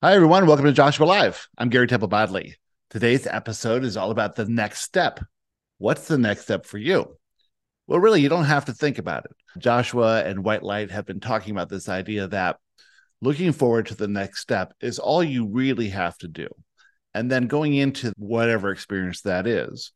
[0.00, 0.46] Hi, everyone.
[0.46, 1.48] Welcome to Joshua Live.
[1.58, 2.54] I'm Gary Temple Bodley.
[2.88, 5.18] Today's episode is all about the next step.
[5.78, 7.18] What's the next step for you?
[7.88, 9.32] Well, really, you don't have to think about it.
[9.60, 12.58] Joshua and White Light have been talking about this idea that
[13.20, 16.46] looking forward to the next step is all you really have to do.
[17.12, 19.90] And then going into whatever experience that is,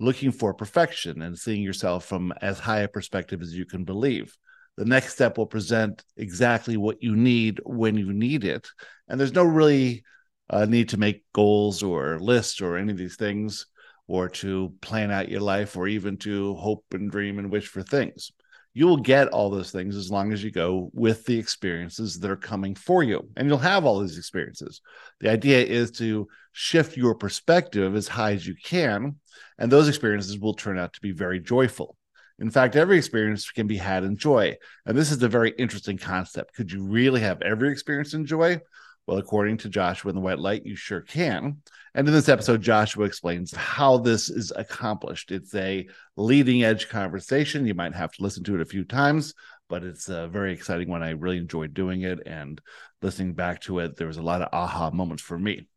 [0.00, 4.36] looking for perfection and seeing yourself from as high a perspective as you can believe
[4.76, 8.68] the next step will present exactly what you need when you need it.
[9.08, 10.04] And there's no really
[10.50, 13.66] uh, need to make goals or lists or any of these things
[14.06, 17.82] or to plan out your life or even to hope and dream and wish for
[17.82, 18.32] things.
[18.76, 22.30] You will get all those things as long as you go with the experiences that
[22.30, 23.28] are coming for you.
[23.36, 24.80] And you'll have all these experiences.
[25.20, 29.16] The idea is to shift your perspective as high as you can.
[29.58, 31.96] And those experiences will turn out to be very joyful.
[32.38, 34.56] In fact, every experience can be had in joy.
[34.86, 36.54] And this is a very interesting concept.
[36.54, 38.60] Could you really have every experience in joy?
[39.06, 41.58] Well, according to Joshua in the White Light, you sure can.
[41.94, 45.30] And in this episode, Joshua explains how this is accomplished.
[45.30, 47.66] It's a leading edge conversation.
[47.66, 49.34] You might have to listen to it a few times,
[49.68, 51.02] but it's a very exciting one.
[51.02, 52.60] I really enjoyed doing it and
[53.02, 53.96] listening back to it.
[53.96, 55.68] There was a lot of aha moments for me.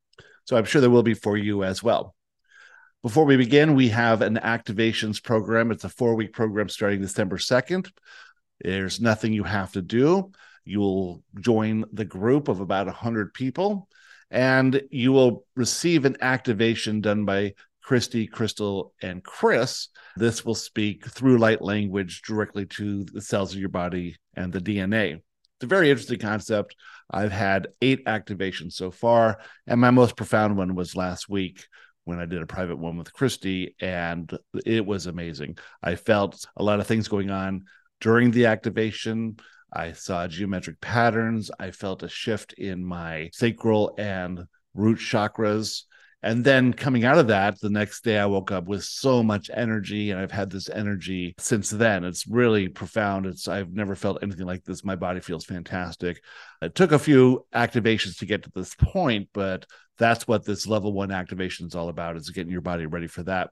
[0.46, 2.16] So I'm sure there will be for you as well.
[3.08, 5.72] Before we begin, we have an activations program.
[5.72, 7.90] It's a four week program starting December 2nd.
[8.60, 10.34] There's nothing you have to do.
[10.66, 13.88] You will join the group of about 100 people,
[14.30, 19.88] and you will receive an activation done by Christy, Crystal, and Chris.
[20.18, 24.60] This will speak through light language directly to the cells of your body and the
[24.60, 25.14] DNA.
[25.14, 26.76] It's a very interesting concept.
[27.10, 31.66] I've had eight activations so far, and my most profound one was last week
[32.08, 34.32] when I did a private one with Christy, and
[34.66, 35.58] it was amazing.
[35.84, 37.66] I felt a lot of things going on
[38.00, 39.38] during the activation.
[39.74, 41.52] I saw geometric patterns.
[41.60, 45.84] I felt a shift in my sacral and root chakras.
[46.24, 49.52] And then coming out of that, the next day I woke up with so much
[49.54, 52.04] energy, and I've had this energy since then.
[52.04, 53.28] It's really profound.
[53.28, 54.84] It's I've never felt anything like this.
[54.84, 56.22] My body feels fantastic.
[56.62, 59.66] It took a few activations to get to this point, but
[60.00, 63.24] that's what this level one activation is all about is getting your body ready for
[63.24, 63.50] that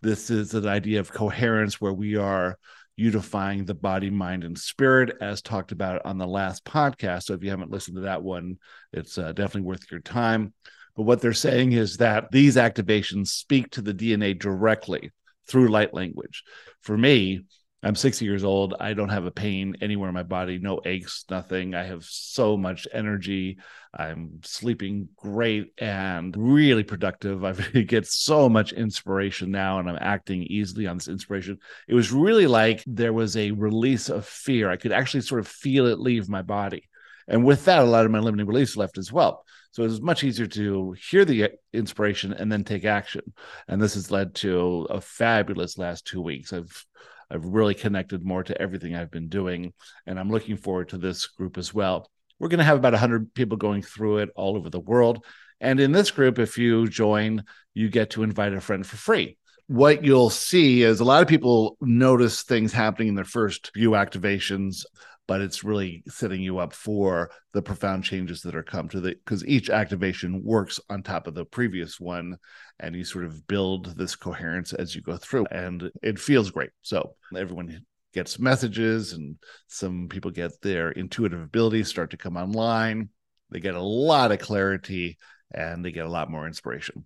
[0.00, 2.58] this is an idea of coherence where we are
[2.96, 7.42] unifying the body mind and spirit as talked about on the last podcast so if
[7.42, 8.56] you haven't listened to that one
[8.92, 10.52] it's uh, definitely worth your time
[10.98, 15.10] but what they're saying is that these activations speak to the dna directly
[15.46, 16.42] through light language
[16.82, 17.40] for me
[17.82, 18.74] I'm 60 years old.
[18.80, 21.76] I don't have a pain anywhere in my body, no aches, nothing.
[21.76, 23.58] I have so much energy.
[23.94, 27.44] I'm sleeping great and really productive.
[27.44, 31.58] I get so much inspiration now, and I'm acting easily on this inspiration.
[31.86, 34.70] It was really like there was a release of fear.
[34.70, 36.88] I could actually sort of feel it leave my body.
[37.28, 39.44] And with that, a lot of my limiting beliefs left as well.
[39.70, 43.32] So it was much easier to hear the inspiration and then take action.
[43.68, 46.52] And this has led to a fabulous last two weeks.
[46.52, 46.84] I've
[47.30, 49.74] I've really connected more to everything I've been doing,
[50.06, 52.10] and I'm looking forward to this group as well.
[52.38, 55.24] We're going to have about 100 people going through it all over the world.
[55.60, 59.36] And in this group, if you join, you get to invite a friend for free.
[59.66, 63.90] What you'll see is a lot of people notice things happening in their first few
[63.90, 64.86] activations
[65.28, 69.10] but it's really setting you up for the profound changes that are come to the
[69.10, 72.36] because each activation works on top of the previous one
[72.80, 76.70] and you sort of build this coherence as you go through and it feels great.
[76.82, 77.84] So everyone
[78.14, 79.36] gets messages and
[79.68, 83.10] some people get their intuitive abilities start to come online.
[83.50, 85.18] They get a lot of clarity
[85.52, 87.04] and they get a lot more inspiration.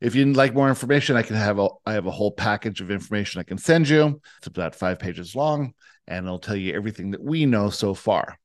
[0.00, 2.90] If you'd like more information, I can have a I have a whole package of
[2.90, 4.20] information I can send you.
[4.38, 5.72] It's about five pages long,
[6.06, 8.38] and it'll tell you everything that we know so far.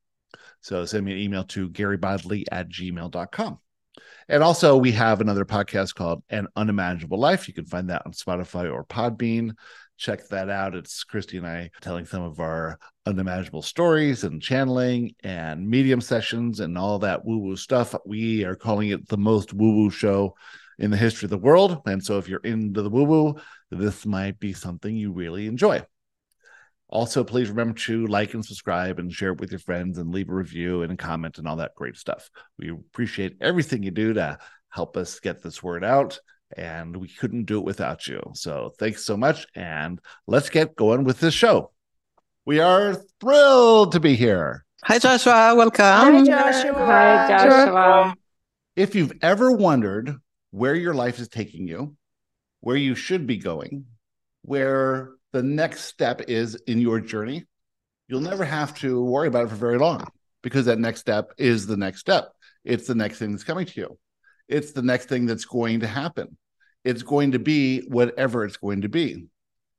[0.61, 3.59] So send me an email to garybodley at gmail.com.
[4.27, 7.47] And also, we have another podcast called An Unimaginable Life.
[7.47, 9.55] You can find that on Spotify or Podbean.
[9.97, 10.75] Check that out.
[10.75, 12.77] It's Christy and I telling some of our
[13.07, 17.95] unimaginable stories and channeling and medium sessions and all that woo woo stuff.
[18.05, 20.35] We are calling it the most woo woo show
[20.77, 21.81] in the history of the world.
[21.88, 23.35] And so, if you're into the woo woo,
[23.71, 25.83] this might be something you really enjoy.
[26.89, 30.30] Also, please remember to like and subscribe and share it with your friends and leave
[30.30, 32.30] a review and a comment and all that great stuff.
[32.57, 34.39] We appreciate everything you do to
[34.69, 36.19] help us get this word out,
[36.57, 38.21] and we couldn't do it without you.
[38.33, 39.45] So, thanks so much.
[39.53, 41.71] And let's get going with this show.
[42.45, 44.65] We are thrilled to be here.
[44.86, 45.53] Hi, Joshua.
[45.56, 45.86] Welcome.
[45.86, 46.74] Hi, Joshua.
[46.74, 48.15] Hi, Joshua.
[48.75, 50.15] If you've ever wondered
[50.50, 51.95] where your life is taking you,
[52.62, 53.86] where you should be going,
[54.41, 57.45] where the next step is in your journey,
[58.07, 60.07] you'll never have to worry about it for very long
[60.41, 62.31] because that next step is the next step.
[62.63, 63.97] It's the next thing that's coming to you.
[64.47, 66.37] It's the next thing that's going to happen.
[66.83, 69.27] It's going to be whatever it's going to be.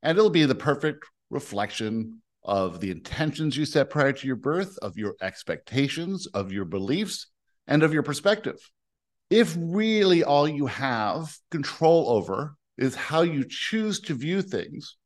[0.01, 4.77] And it'll be the perfect reflection of the intentions you set prior to your birth,
[4.81, 7.27] of your expectations, of your beliefs,
[7.67, 8.57] and of your perspective.
[9.29, 14.97] If really all you have control over is how you choose to view things,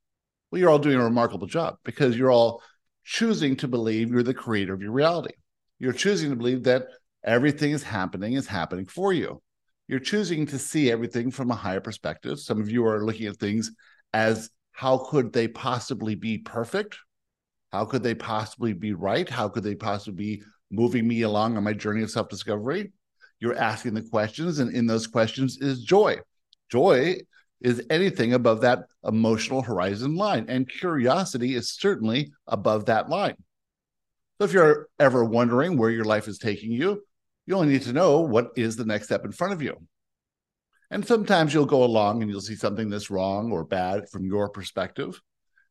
[0.56, 2.64] well, you're all doing a remarkable job because you're all
[3.04, 5.34] choosing to believe you're the creator of your reality.
[5.80, 6.88] You're choosing to believe that
[7.26, 9.42] everything is happening is happening for you.
[9.90, 12.40] You're choosing to see everything from a higher perspective.
[12.40, 13.70] Some of you are looking at things
[14.14, 17.00] as how could they possibly be perfect?
[17.74, 19.28] How could they possibly be right?
[19.28, 22.94] How could they possibly be moving me along on my journey of self discovery?
[23.42, 26.20] You're asking the questions, and in those questions is joy.
[26.72, 27.18] Joy
[27.62, 33.36] is anything above that emotional horizon line, and curiosity is certainly above that line.
[34.38, 37.02] So, if you're ever wondering where your life is taking you,
[37.46, 39.78] you only need to know what is the next step in front of you.
[40.92, 44.50] And sometimes you'll go along and you'll see something that's wrong or bad from your
[44.50, 45.20] perspective.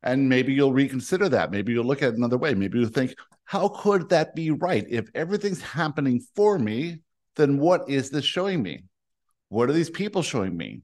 [0.03, 1.51] And maybe you'll reconsider that.
[1.51, 2.55] Maybe you'll look at it another way.
[2.55, 3.15] Maybe you'll think,
[3.45, 4.85] how could that be right?
[4.89, 6.99] If everything's happening for me,
[7.37, 8.85] then what is this showing me?
[9.49, 10.83] What are these people showing me?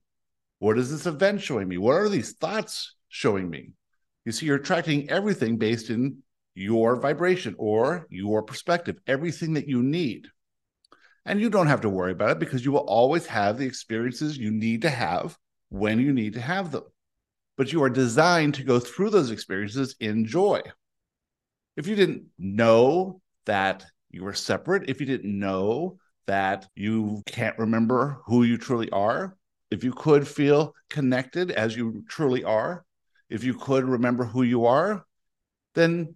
[0.61, 1.79] What is this event showing me?
[1.79, 3.73] What are these thoughts showing me?
[4.27, 6.19] You see, you're attracting everything based in
[6.55, 10.29] your vibration or your perspective, everything that you need.
[11.25, 14.37] And you don't have to worry about it because you will always have the experiences
[14.37, 15.39] you need to have
[15.71, 16.85] when you need to have them.
[17.57, 20.61] But you are designed to go through those experiences in joy.
[21.79, 27.59] If you didn't know that you were separate, if you didn't know that you can't
[27.59, 29.37] remember who you truly are,
[29.71, 32.85] if you could feel connected as you truly are,
[33.29, 35.05] if you could remember who you are,
[35.75, 36.15] then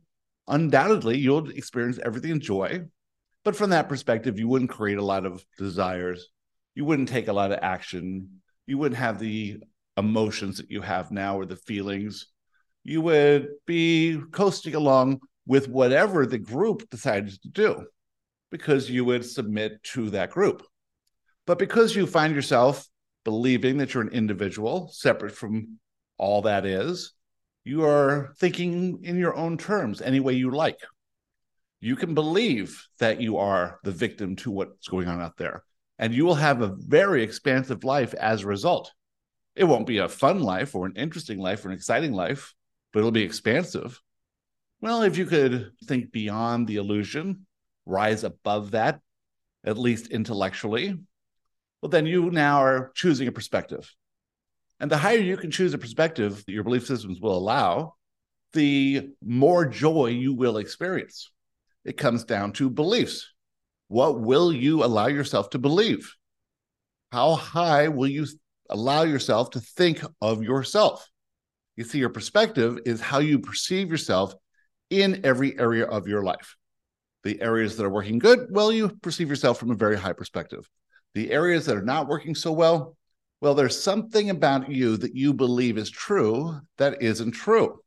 [0.49, 2.85] undoubtedly you'll experience everything in joy
[3.45, 6.31] but from that perspective, you wouldn't create a lot of desires.
[6.75, 8.41] You wouldn't take a lot of action.
[8.67, 9.59] You wouldn't have the
[9.99, 12.27] emotions that you have now or the feelings.
[12.83, 17.87] You would be coasting along with whatever the group decides to do
[18.51, 20.67] because you would submit to that group.
[21.47, 22.89] But because you find yourself
[23.25, 25.79] believing that you're an individual separate from
[26.19, 27.13] all that is,
[27.65, 30.79] you are thinking in your own terms any way you like
[31.85, 35.63] you can believe that you are the victim to what's going on out there.
[35.99, 38.91] And you will have a very expansive life as a result.
[39.55, 42.55] It won't be a fun life or an interesting life or an exciting life,
[42.91, 44.01] but it'll be expansive.
[44.81, 47.45] Well, if you could think beyond the illusion,
[47.85, 49.01] rise above that,
[49.63, 50.95] at least intellectually,
[51.85, 53.95] well, then you now are choosing a perspective.
[54.81, 57.97] And the higher you can choose a perspective that your belief systems will allow,
[58.55, 61.31] the more joy you will experience.
[61.85, 63.29] It comes down to beliefs.
[63.89, 66.11] What will you allow yourself to believe?
[67.13, 68.25] How high will you
[68.71, 71.07] allow yourself to think of yourself?
[71.77, 74.33] You see, your perspective is how you perceive yourself
[74.89, 76.57] in every area of your life.
[77.25, 80.67] The areas that are working good, well, you perceive yourself from a very high perspective.
[81.15, 82.97] The areas that are not working so well,
[83.41, 87.81] well, there's something about you that you believe is true that isn't true.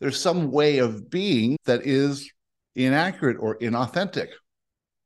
[0.00, 2.30] There's some way of being that is
[2.74, 4.28] inaccurate or inauthentic.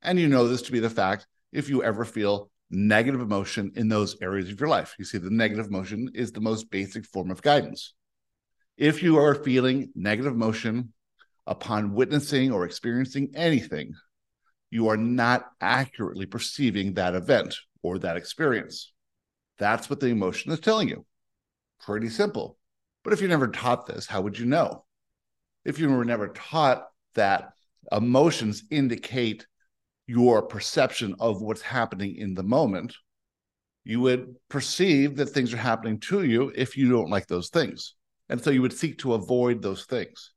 [0.02, 3.88] And you know this to be the fact if you ever feel negative emotion in
[3.88, 4.94] those areas of your life.
[4.98, 7.94] You see, the negative emotion is the most basic form of guidance.
[8.76, 10.92] If you are feeling negative emotion
[11.46, 13.94] upon witnessing or experiencing anything,
[14.70, 18.92] you are not accurately perceiving that event or that experience.
[19.58, 21.04] That's what the emotion is telling you.
[21.80, 22.58] Pretty simple.
[23.04, 24.84] But if you never taught this, how would you know?
[25.64, 27.52] If you were never taught that
[27.92, 29.46] emotions indicate
[30.06, 32.94] your perception of what's happening in the moment,
[33.84, 37.94] you would perceive that things are happening to you if you don't like those things.
[38.28, 40.32] And so you would seek to avoid those things.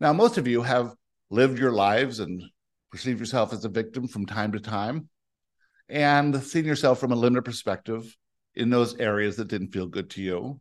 [0.00, 0.94] Now, most of you have
[1.30, 2.42] lived your lives and
[2.92, 5.08] perceived yourself as a victim from time to time
[5.88, 8.16] and seeing yourself from a limited perspective
[8.54, 10.60] in those areas that didn't feel good to you.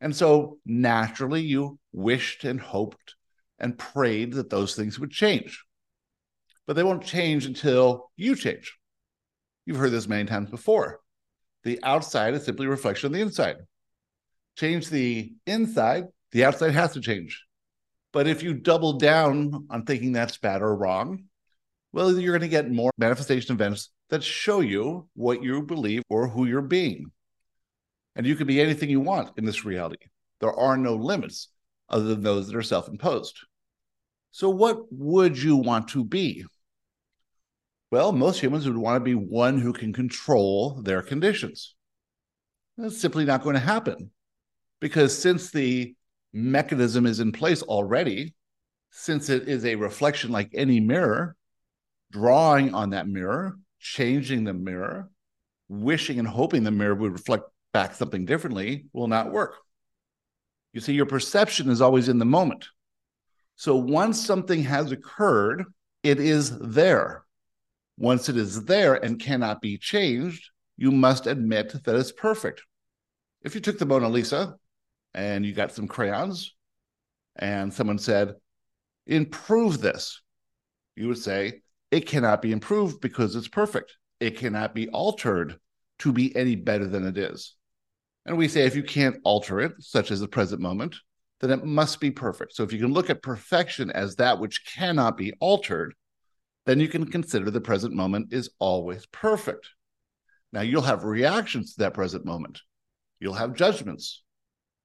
[0.00, 3.14] And so naturally, you wished and hoped
[3.58, 5.64] and prayed that those things would change.
[6.66, 8.76] But they won't change until you change.
[9.64, 11.00] You've heard this many times before.
[11.64, 13.56] The outside is simply a reflection of the inside.
[14.56, 17.44] Change the inside, the outside has to change.
[18.12, 21.24] But if you double down on thinking that's bad or wrong,
[21.92, 26.28] well, you're going to get more manifestation events that show you what you believe or
[26.28, 27.10] who you're being.
[28.16, 30.06] And you can be anything you want in this reality.
[30.40, 31.48] There are no limits
[31.88, 33.38] other than those that are self imposed.
[34.30, 36.44] So, what would you want to be?
[37.90, 41.74] Well, most humans would want to be one who can control their conditions.
[42.76, 44.10] That's simply not going to happen
[44.80, 45.94] because since the
[46.32, 48.34] mechanism is in place already,
[48.90, 51.34] since it is a reflection like any mirror,
[52.10, 55.10] drawing on that mirror, changing the mirror,
[55.68, 59.54] wishing and hoping the mirror would reflect back something differently will not work.
[60.72, 62.68] You see, your perception is always in the moment.
[63.56, 65.64] So once something has occurred,
[66.02, 67.24] it is there.
[67.96, 72.62] Once it is there and cannot be changed, you must admit that it's perfect.
[73.42, 74.54] If you took the Mona Lisa
[75.14, 76.54] and you got some crayons
[77.36, 78.34] and someone said,
[79.06, 80.22] improve this,
[80.94, 83.96] you would say, it cannot be improved because it's perfect.
[84.20, 85.58] It cannot be altered
[86.00, 87.54] to be any better than it is.
[88.26, 90.96] And we say if you can't alter it, such as the present moment,
[91.40, 92.54] then it must be perfect.
[92.54, 95.94] So if you can look at perfection as that which cannot be altered,
[96.66, 99.70] then you can consider the present moment is always perfect.
[100.52, 102.60] Now you'll have reactions to that present moment.
[103.20, 104.22] You'll have judgments.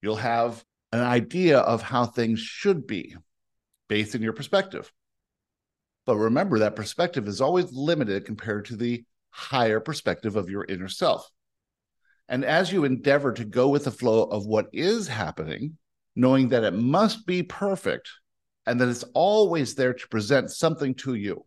[0.02, 3.16] You'll have an idea of how things should be
[3.90, 4.92] based on your perspective.
[6.06, 10.90] But remember that perspective is always limited compared to the higher perspective of your inner
[10.90, 11.30] self.
[12.28, 15.78] And as you endeavor to go with the flow of what is happening,
[16.16, 18.10] knowing that it must be perfect
[18.66, 21.46] and that it's always there to present something to you,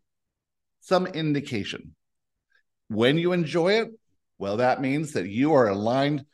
[0.81, 1.95] some indication.
[2.89, 3.89] When you enjoy it,
[4.39, 6.25] well, that means that you are aligned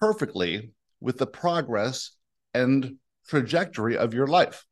[0.00, 2.12] perfectly with the progress
[2.52, 2.96] and
[3.28, 4.66] trajectory of your life.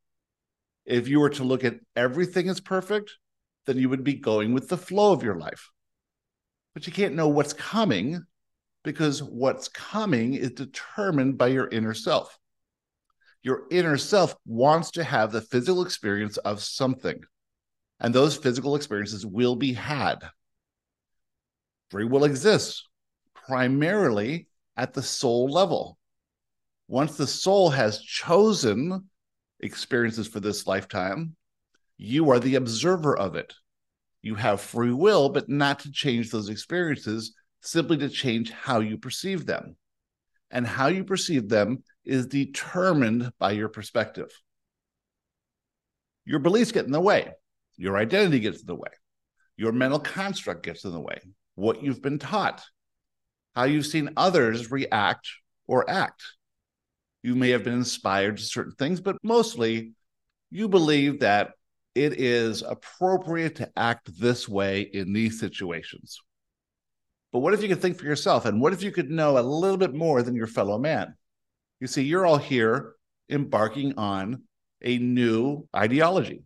[0.88, 3.12] If you were to look at everything as perfect,
[3.66, 5.70] then you would be going with the flow of your life
[6.78, 8.24] but you can't know what's coming
[8.84, 12.38] because what's coming is determined by your inner self.
[13.42, 17.20] Your inner self wants to have the physical experience of something,
[17.98, 20.18] and those physical experiences will be had.
[21.90, 22.84] Free will exists
[23.34, 25.98] primarily at the soul level.
[26.86, 29.08] Once the soul has chosen
[29.60, 31.36] experiences for this lifetime,
[31.96, 33.54] you are the observer of it.
[34.22, 38.98] You have free will, but not to change those experiences, simply to change how you
[38.98, 39.76] perceive them.
[40.50, 44.30] And how you perceive them is determined by your perspective.
[46.24, 47.32] Your beliefs get in the way,
[47.76, 48.90] your identity gets in the way,
[49.56, 51.20] your mental construct gets in the way,
[51.54, 52.62] what you've been taught,
[53.54, 55.28] how you've seen others react
[55.66, 56.22] or act.
[57.22, 59.92] You may have been inspired to certain things, but mostly
[60.50, 61.52] you believe that
[61.94, 66.20] it is appropriate to act this way in these situations.
[67.32, 68.46] But what if you could think for yourself?
[68.46, 71.14] And what if you could know a little bit more than your fellow man?
[71.80, 72.94] You see, you're all here
[73.28, 74.44] embarking on
[74.82, 76.44] a new ideology,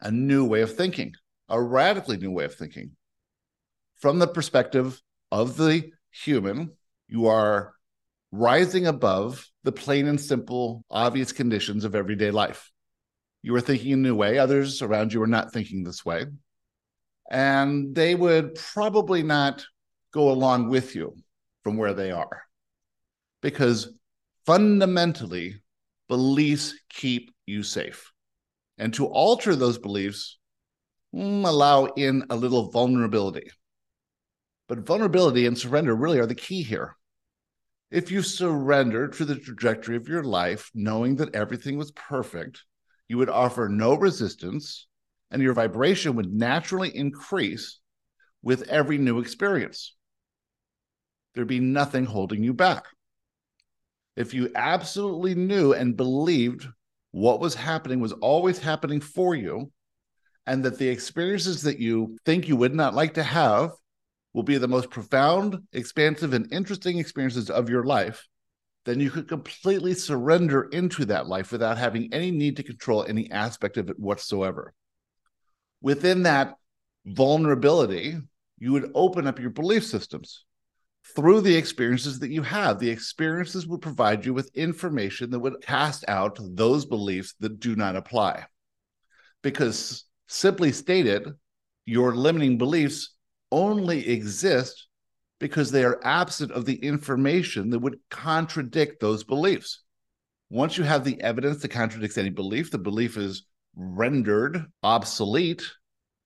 [0.00, 1.14] a new way of thinking,
[1.48, 2.90] a radically new way of thinking.
[3.96, 5.00] From the perspective
[5.32, 6.72] of the human,
[7.08, 7.72] you are
[8.36, 12.70] rising above the plain and simple, obvious conditions of everyday life
[13.46, 14.38] you were thinking a new way.
[14.38, 16.26] Others around you were not thinking this way.
[17.30, 19.64] And they would probably not
[20.12, 21.14] go along with you
[21.62, 22.42] from where they are.
[23.42, 23.96] Because
[24.46, 25.62] fundamentally,
[26.08, 28.10] beliefs keep you safe.
[28.78, 30.38] And to alter those beliefs,
[31.14, 33.52] mm, allow in a little vulnerability.
[34.66, 36.96] But vulnerability and surrender really are the key here.
[37.90, 42.64] If you surrendered to the trajectory of your life, knowing that everything was perfect,
[43.08, 44.88] you would offer no resistance,
[45.30, 47.78] and your vibration would naturally increase
[48.42, 49.94] with every new experience.
[51.34, 52.86] There'd be nothing holding you back.
[54.16, 56.66] If you absolutely knew and believed
[57.12, 59.70] what was happening was always happening for you,
[60.46, 63.70] and that the experiences that you think you would not like to have
[64.36, 68.28] will be the most profound, expansive, and interesting experiences of your life,
[68.84, 73.30] then you could completely surrender into that life without having any need to control any
[73.30, 74.74] aspect of it whatsoever.
[75.80, 76.54] Within that
[77.06, 78.18] vulnerability,
[78.58, 80.44] you would open up your belief systems
[81.14, 82.78] through the experiences that you have.
[82.78, 87.74] The experiences would provide you with information that would cast out those beliefs that do
[87.74, 88.44] not apply.
[89.42, 91.26] Because simply stated,
[91.86, 93.15] your limiting beliefs
[93.50, 94.86] only exist
[95.38, 99.82] because they are absent of the information that would contradict those beliefs.
[100.50, 105.62] Once you have the evidence that contradicts any belief, the belief is rendered obsolete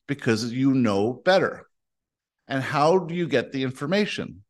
[0.06, 1.66] because you know better.
[2.46, 4.42] And how do you get the information?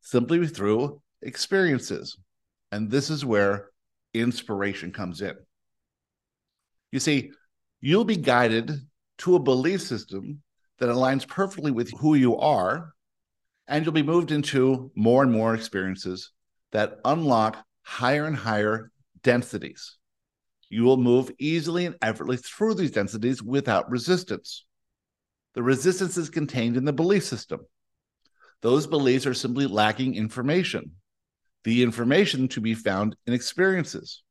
[0.00, 2.16] Simply through experiences.
[2.70, 3.70] And this is where
[4.14, 5.34] inspiration comes in.
[6.92, 7.30] You see,
[7.80, 8.70] you'll be guided
[9.18, 10.42] to a belief system
[10.78, 12.92] that aligns perfectly with who you are,
[13.66, 16.32] and you'll be moved into more and more experiences
[16.72, 18.90] that unlock higher and higher
[19.22, 19.96] densities.
[20.70, 24.64] You will move easily and effortlessly through these densities without resistance.
[25.54, 27.60] The resistance is contained in the belief system.
[28.60, 30.92] Those beliefs are simply lacking information,
[31.64, 34.22] the information to be found in experiences.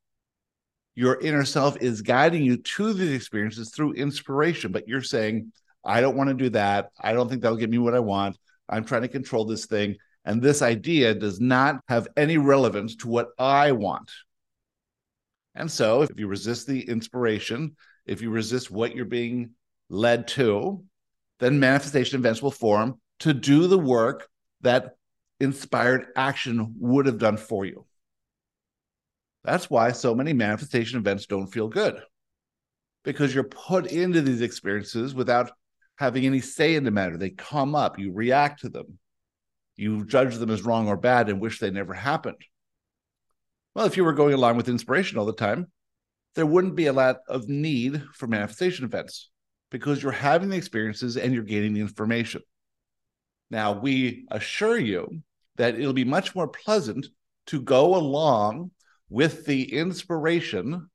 [0.96, 5.52] Your inner self is guiding you to these experiences through inspiration, but you're saying,
[5.88, 6.92] I don't want to do that.
[7.00, 8.38] I don't think that'll give me what I want.
[8.68, 9.96] I'm trying to control this thing.
[10.26, 14.12] And this idea does not have any relevance to what I want.
[15.56, 19.52] And so, if you resist the inspiration, if you resist what you're being
[19.90, 20.84] led to,
[21.40, 24.28] then manifestation events will form to do the work
[24.62, 24.98] that
[25.40, 27.86] inspired action would have done for you.
[29.44, 32.02] That's why so many manifestation events don't feel good
[33.04, 35.52] because you're put into these experiences without
[35.98, 37.18] having any say in the matter.
[37.18, 39.00] They come up, you react to them,
[39.76, 42.42] you judge them as wrong or bad and wish they never happened.
[43.76, 45.68] Well, if you were going along with inspiration all the time,
[46.36, 49.30] there wouldn't be a lot of need for manifestation events
[49.70, 52.42] because you're having the experiences and you're gaining the information.
[53.50, 55.22] Now, we assure you
[55.58, 57.08] that it'll be much more pleasant
[57.48, 58.72] to go along
[59.10, 60.90] with the inspiration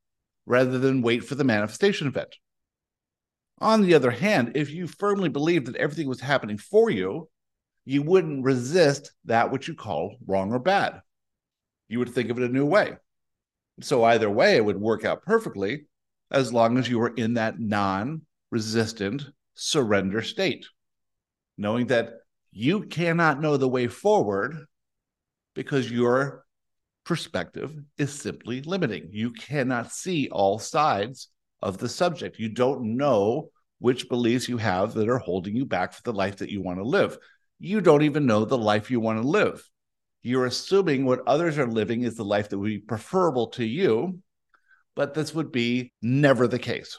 [0.46, 2.34] rather than wait for the manifestation event.
[3.62, 7.28] On the other hand, if you firmly believed that everything was happening for you,
[7.84, 11.00] you wouldn't resist that which you call wrong or bad
[11.92, 12.96] you would think of it a new way.
[13.82, 15.84] So either way, it would work out perfectly
[16.30, 19.22] as long as you were in that non resistant
[19.54, 20.64] surrender state,
[21.58, 22.14] knowing that
[22.50, 24.56] you cannot know the way forward
[25.54, 26.46] because your
[27.04, 29.10] perspective is simply limiting.
[29.12, 31.28] You cannot see all sides
[31.62, 32.38] of the subject.
[32.38, 36.36] You don't know which beliefs you have that are holding you back for the life
[36.36, 37.18] that you want to live.
[37.58, 39.62] You don't even know the life you want to live
[40.22, 44.20] you're assuming what others are living is the life that would be preferable to you,
[44.94, 46.98] but this would be never the case.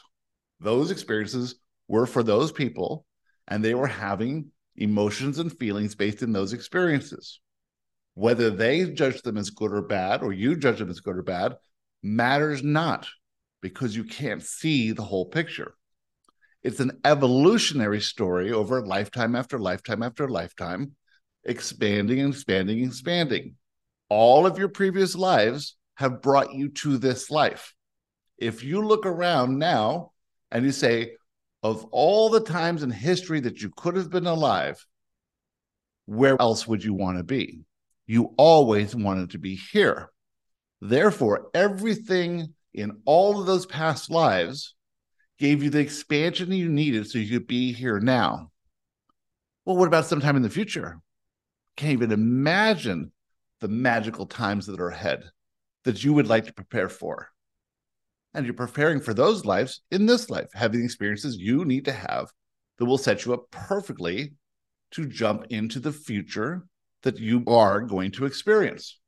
[0.60, 1.56] Those experiences
[1.88, 3.06] were for those people,
[3.48, 7.40] and they were having emotions and feelings based in those experiences.
[8.14, 11.22] Whether they judge them as good or bad, or you judge them as good or
[11.22, 11.56] bad,
[12.02, 13.08] matters not
[13.64, 15.74] because you can't see the whole picture.
[16.62, 20.92] It's an evolutionary story over lifetime after lifetime after lifetime
[21.44, 23.54] expanding and expanding and expanding.
[24.10, 27.72] All of your previous lives have brought you to this life.
[28.36, 30.12] If you look around now
[30.50, 31.12] and you say,
[31.62, 34.84] of all the times in history that you could have been alive,
[36.04, 37.60] where else would you want to be?
[38.06, 40.10] You always wanted to be here.
[40.82, 44.74] Therefore, everything in all of those past lives
[45.38, 48.50] gave you the expansion you needed so you could be here now.
[49.64, 51.00] Well, what about sometime in the future?
[51.76, 53.12] can't even imagine
[53.60, 55.24] the magical times that are ahead
[55.84, 57.28] that you would like to prepare for.
[58.32, 62.30] And you're preparing for those lives in this life, having experiences you need to have
[62.78, 64.34] that will set you up perfectly
[64.92, 66.64] to jump into the future
[67.02, 68.98] that you are going to experience.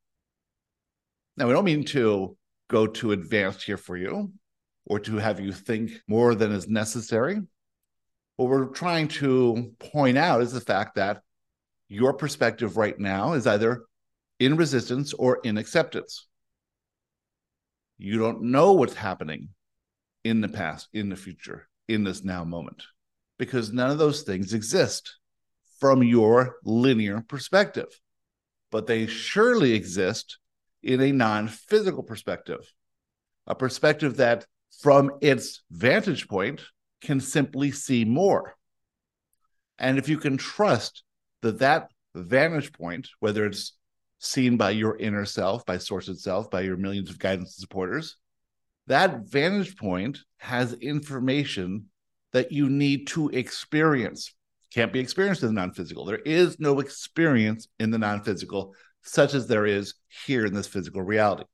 [1.36, 2.36] Now, we don't mean to
[2.68, 4.32] go too advanced here for you
[4.86, 7.40] or to have you think more than is necessary.
[8.36, 11.22] What we're trying to point out is the fact that
[11.88, 13.84] your perspective right now is either
[14.38, 16.26] in resistance or in acceptance.
[17.98, 19.48] You don't know what's happening
[20.24, 22.82] in the past, in the future, in this now moment,
[23.38, 25.16] because none of those things exist
[25.80, 27.88] from your linear perspective,
[28.70, 30.38] but they surely exist
[30.86, 32.60] in a non physical perspective,
[33.46, 34.46] a perspective that,
[34.80, 36.62] from its vantage point,
[37.00, 38.56] can simply see more.
[39.78, 41.02] And if you can trust
[41.42, 43.72] that that vantage point, whether it's
[44.20, 48.16] seen by your inner self, by source itself, by your millions of guidance and supporters,
[48.86, 51.86] that vantage point has information
[52.32, 54.32] that you need to experience.
[54.72, 56.04] Can't be experienced in the non physical.
[56.04, 58.74] There is no experience in the non physical,
[59.06, 59.94] such as there is
[60.26, 61.44] here in this physical reality.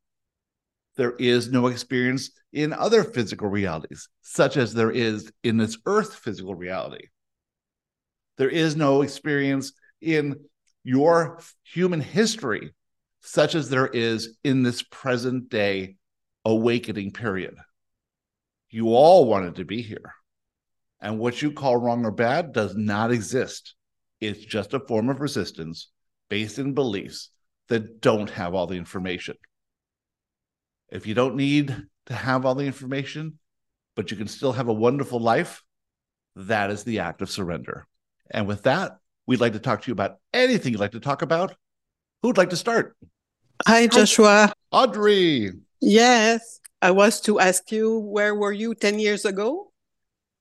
[0.97, 6.15] There is no experience in other physical realities, such as there is in this earth
[6.15, 7.09] physical reality.
[8.39, 10.37] There is no experience in
[10.83, 12.75] your human history,
[13.21, 15.97] such as there is in this present day
[16.45, 17.55] awakening period.
[18.71, 20.15] You all wanted to be here.
[21.01, 23.75] And what you call wrong or bad does not exist.
[24.21, 25.91] It's just a form of resistance
[26.29, 27.31] based in beliefs
[27.69, 29.37] that don't have all the information.
[30.91, 31.75] If you don't need
[32.07, 33.39] to have all the information,
[33.97, 35.63] but you can still have a wonderful life,
[36.37, 37.87] that is the act of surrender.
[38.31, 41.23] And with that, we'd like to talk to you about anything you'd like to talk
[41.23, 41.55] about.
[42.23, 42.97] Who'd like to start?
[43.67, 44.53] Hi, Joshua.
[44.71, 45.53] Audrey.
[45.81, 49.73] Yes, I was to ask you where were you 10 years ago?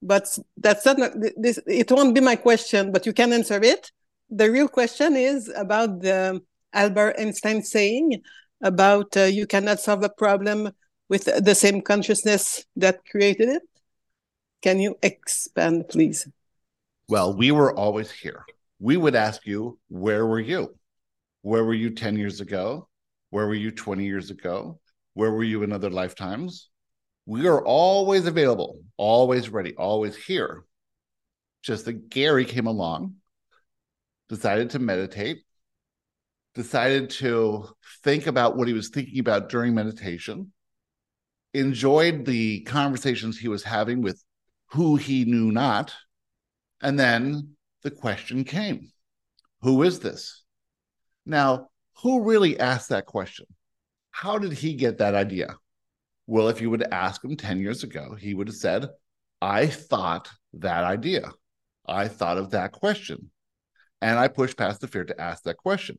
[0.02, 3.92] But that's not this it won't be my question, but you can answer it.
[4.30, 6.42] The real question is about the
[6.74, 8.22] Albert Einstein saying
[8.62, 10.72] about uh, you cannot solve a problem
[11.10, 13.64] with the same consciousness that created it.
[14.62, 16.28] Can you expand, please?
[17.10, 18.46] Well, we were always here.
[18.80, 20.76] We would ask you, where were you?
[21.42, 22.88] Where were you 10 years ago?
[23.32, 24.80] Where were you 20 years ago?
[25.14, 26.70] Where were you in other lifetimes?
[27.26, 30.64] We are always available, always ready, always here.
[31.64, 33.16] Just that Gary came along,
[34.30, 35.44] decided to meditate,
[36.54, 37.68] decided to
[38.04, 40.52] think about what he was thinking about during meditation,
[41.54, 44.24] enjoyed the conversations he was having with
[44.72, 45.94] who he knew not.
[46.82, 48.92] And then the question came
[49.62, 50.44] Who is this?
[51.26, 51.70] Now,
[52.02, 53.46] who really asked that question?
[54.12, 55.56] How did he get that idea?
[56.28, 58.88] Well, if you would ask him 10 years ago, he would have said,
[59.42, 61.30] I thought that idea.
[61.88, 63.32] I thought of that question.
[64.02, 65.98] And I pushed past the fear to ask that question.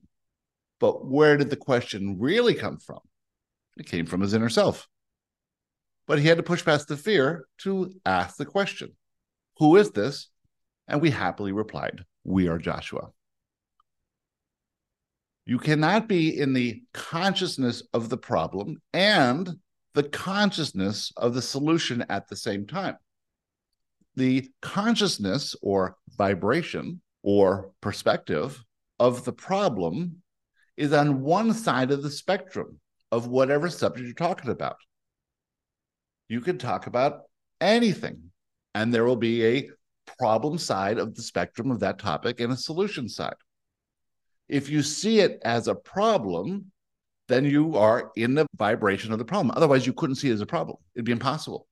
[0.83, 2.99] But where did the question really come from?
[3.77, 4.89] It came from his inner self.
[6.09, 8.97] But he had to push past the fear to ask the question
[9.59, 10.29] Who is this?
[10.89, 13.11] And we happily replied, We are Joshua.
[15.47, 19.49] You cannot be in the consciousness of the problem and
[19.95, 22.97] the consciousness of the solution at the same time.
[24.17, 28.65] The consciousness or vibration or perspective
[28.99, 30.22] of the problem
[30.77, 32.81] is on one side of the spectrum
[33.11, 34.77] of whatever subject you're talking about.
[36.29, 37.23] You can talk about
[37.61, 38.31] anything,
[38.75, 39.71] and there will be a
[40.19, 43.35] problem side of the spectrum of that topic and a solution side.
[44.49, 46.73] If you see it as a problem,
[47.29, 49.53] then you are in the vibration of the problem.
[49.57, 51.67] Otherwise, you couldn't see it as a problem, it'd be impossible.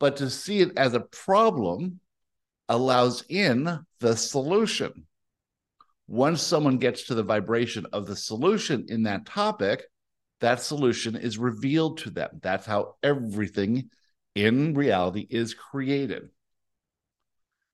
[0.00, 2.00] But to see it as a problem
[2.68, 5.06] allows in the solution
[6.06, 9.84] once someone gets to the vibration of the solution in that topic,
[10.40, 12.40] that solution is revealed to them.
[12.42, 13.90] That's how everything
[14.34, 16.28] in reality is created.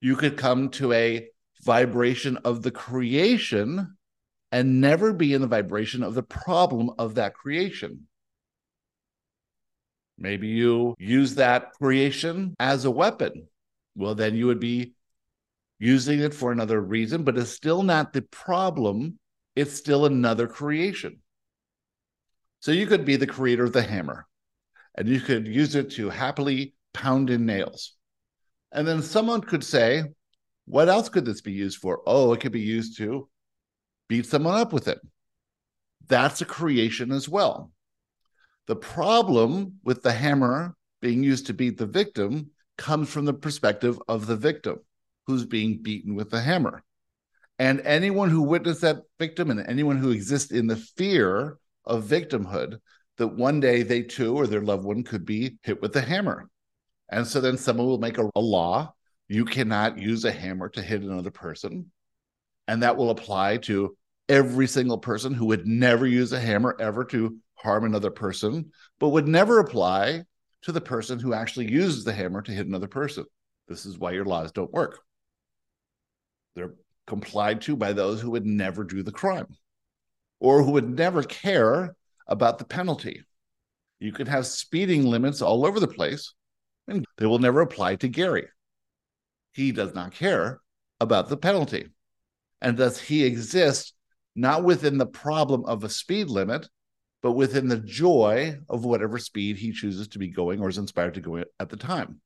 [0.01, 1.29] You could come to a
[1.63, 3.97] vibration of the creation
[4.53, 8.07] and never be in the vibration of the problem of that creation.
[10.19, 13.49] Maybe you use that creation as a weapon.
[13.95, 14.95] Well, then you would be
[15.81, 19.19] using it for another reason, but it's still not the problem.
[19.57, 21.21] It's still another creation.
[22.61, 24.27] So you could be the creator of the hammer
[24.97, 27.97] and you could use it to happily pound in nails.
[28.71, 30.05] And then someone could say,
[30.67, 32.03] what else could this be used for?
[32.07, 33.29] Oh, it could be used to
[34.09, 35.01] beat someone up with it.
[36.07, 37.73] That's a creation as well.
[38.67, 43.99] The problem with the hammer being used to beat the victim comes from the perspective
[44.07, 44.81] of the victim
[45.31, 46.83] who's being beaten with the hammer.
[47.59, 52.79] And anyone who witnessed that victim and anyone who exists in the fear of victimhood
[53.19, 56.49] that one day they too or their loved one could be hit with the hammer.
[57.11, 58.95] And so then someone will make a, a law
[59.29, 61.93] you cannot use a hammer to hit another person.
[62.67, 63.97] And that will apply to
[64.29, 69.11] every single person who would never use a hammer ever to harm another person, but
[69.11, 70.25] would never apply
[70.63, 73.25] to the person who actually uses the hammer to hit another person.
[73.69, 74.99] This is why your laws don't work.
[76.55, 76.75] They're
[77.07, 79.47] complied to by those who would never do the crime
[80.39, 81.95] or who would never care
[82.27, 83.25] about the penalty.
[83.99, 86.33] You could have speeding limits all over the place,
[86.89, 88.49] and they will never apply to Gary.
[89.53, 90.61] He does not care
[91.01, 91.91] about the penalty.
[92.63, 93.93] And thus, he exists
[94.35, 96.69] not within the problem of a speed limit,
[97.23, 101.15] but within the joy of whatever speed he chooses to be going or is inspired
[101.15, 102.21] to go at the time.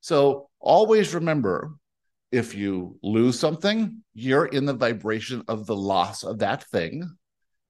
[0.00, 1.72] So always remember
[2.32, 7.16] if you lose something, you're in the vibration of the loss of that thing,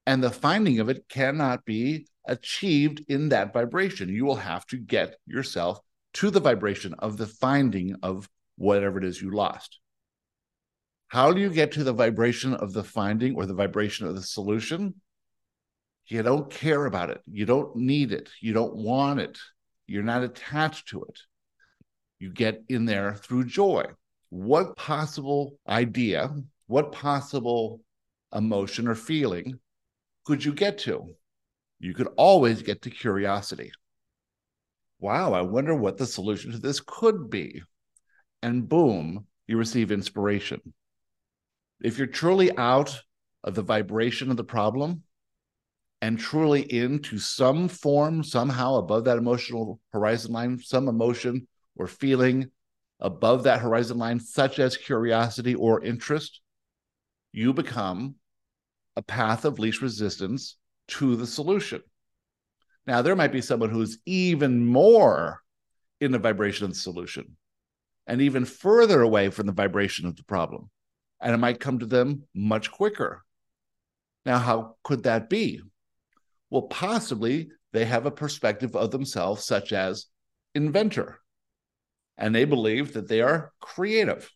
[0.07, 4.09] and the finding of it cannot be achieved in that vibration.
[4.09, 5.81] You will have to get yourself
[6.14, 9.79] to the vibration of the finding of whatever it is you lost.
[11.09, 14.23] How do you get to the vibration of the finding or the vibration of the
[14.23, 14.95] solution?
[16.07, 17.21] You don't care about it.
[17.31, 18.31] You don't need it.
[18.40, 19.38] You don't want it.
[19.87, 21.19] You're not attached to it.
[22.19, 23.85] You get in there through joy
[24.31, 26.31] what possible idea,
[26.67, 27.81] what possible
[28.35, 29.59] emotion or feeling
[30.25, 31.15] could you get to?
[31.79, 33.73] You could always get to curiosity.
[34.99, 37.62] Wow, I wonder what the solution to this could be.
[38.43, 40.61] And boom, you receive inspiration.
[41.83, 43.01] If you're truly out
[43.45, 45.03] of the vibration of the problem
[46.01, 52.51] and truly into some form, somehow above that emotional horizon line, some emotion or feeling
[53.00, 56.40] above that horizon line, such as curiosity or interest,
[57.32, 58.14] you become
[58.96, 60.56] a path of least resistance
[60.88, 61.82] to the solution.
[62.87, 65.42] Now, there might be someone who's even more
[66.00, 67.37] in the vibration of the solution
[68.06, 70.70] and even further away from the vibration of the problem.
[71.20, 73.24] And it might come to them much quicker.
[74.24, 75.61] Now, how could that be?
[76.50, 80.06] Well, possibly they have a perspective of themselves, such as
[80.54, 81.18] inventor,
[82.18, 84.31] and they believe that they are creative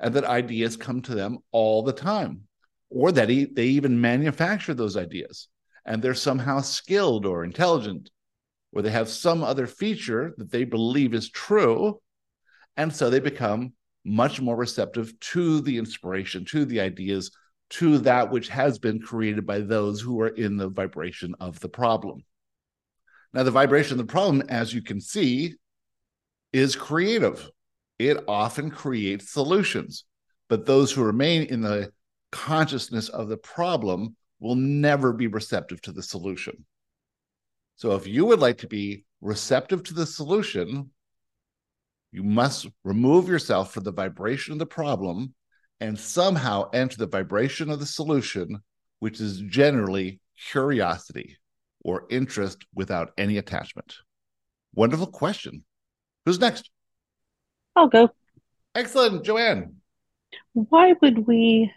[0.00, 2.42] and that ideas come to them all the time,
[2.90, 5.48] or that they even manufacture those ideas
[5.84, 8.10] and they're somehow skilled or intelligent,
[8.72, 12.00] or they have some other feature that they believe is true.
[12.76, 13.72] And so they become
[14.04, 17.30] much more receptive to the inspiration, to the ideas,
[17.70, 21.68] to that which has been created by those who are in the vibration of the
[21.68, 22.22] problem.
[23.32, 25.54] Now, the vibration of the problem, as you can see,
[26.52, 27.50] is creative.
[27.98, 30.04] It often creates solutions,
[30.48, 31.92] but those who remain in the
[32.30, 36.64] consciousness of the problem will never be receptive to the solution.
[37.76, 40.90] So, if you would like to be receptive to the solution,
[42.12, 45.34] you must remove yourself from the vibration of the problem
[45.80, 48.58] and somehow enter the vibration of the solution,
[48.98, 51.36] which is generally curiosity
[51.84, 53.94] or interest without any attachment.
[54.74, 55.64] Wonderful question.
[56.28, 56.68] Who's next?
[57.74, 58.10] I'll go.
[58.74, 59.76] Excellent, Joanne.
[60.52, 61.72] Why would we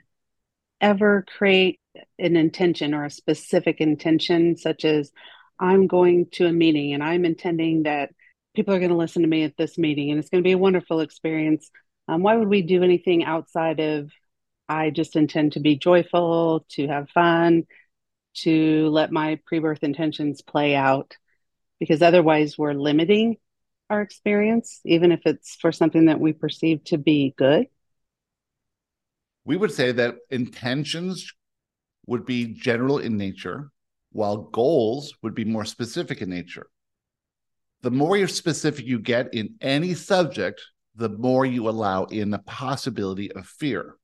[0.82, 1.80] ever create
[2.20, 5.14] an intention or a specific intention, such as
[5.58, 8.10] I'm going to a meeting and I'm intending that
[8.54, 10.52] people are going to listen to me at this meeting and it's going to be
[10.52, 11.72] a wonderful experience?
[12.10, 14.12] Um, why would we do anything outside of
[14.68, 17.68] I just intend to be joyful, to have fun,
[18.40, 21.16] to let my pre birth intentions play out?
[21.80, 23.38] Because otherwise, we're limiting
[23.92, 27.68] our experience, even if it's for something that we perceive to be good?
[29.44, 31.32] We would say that intentions
[32.08, 33.70] would be general in nature,
[34.14, 36.68] while goals would be more specific in nature.
[37.82, 40.62] The more you're specific you get in any subject,
[40.96, 43.96] the more you allow in the possibility of fear.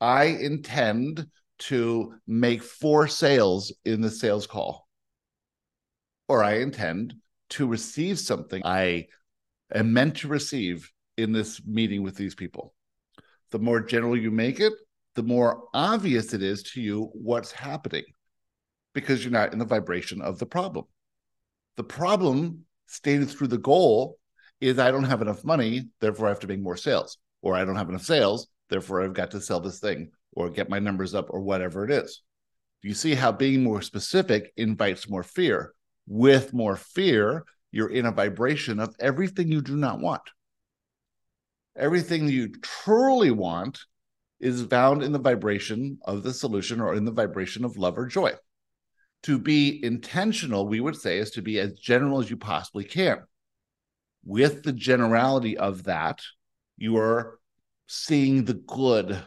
[0.00, 1.26] I intend
[1.70, 4.86] to make four sales in the sales call,
[6.28, 7.14] or I intend
[7.50, 9.06] to receive something I
[9.74, 12.74] am meant to receive in this meeting with these people.
[13.50, 14.72] The more general you make it,
[15.14, 18.04] the more obvious it is to you what's happening
[18.94, 20.84] because you're not in the vibration of the problem.
[21.76, 24.18] The problem stated through the goal
[24.60, 27.64] is I don't have enough money, therefore I have to make more sales, or I
[27.64, 31.14] don't have enough sales, therefore I've got to sell this thing or get my numbers
[31.14, 32.22] up or whatever it is.
[32.82, 35.74] You see how being more specific invites more fear?
[36.08, 40.22] With more fear, you're in a vibration of everything you do not want.
[41.76, 43.78] Everything you truly want
[44.40, 48.06] is found in the vibration of the solution or in the vibration of love or
[48.06, 48.32] joy.
[49.24, 53.18] To be intentional, we would say, is to be as general as you possibly can.
[54.24, 56.22] With the generality of that,
[56.76, 57.38] you are
[57.86, 59.20] seeing the good,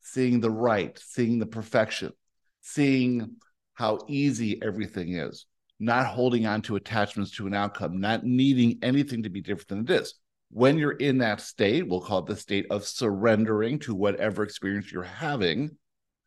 [0.00, 2.12] seeing the right, seeing the perfection,
[2.60, 3.36] seeing
[3.74, 5.46] how easy everything is
[5.82, 9.80] not holding on to attachments to an outcome, not needing anything to be different than
[9.80, 10.14] it is.
[10.50, 14.92] When you're in that state, we'll call it the state of surrendering to whatever experience
[14.92, 15.76] you're having,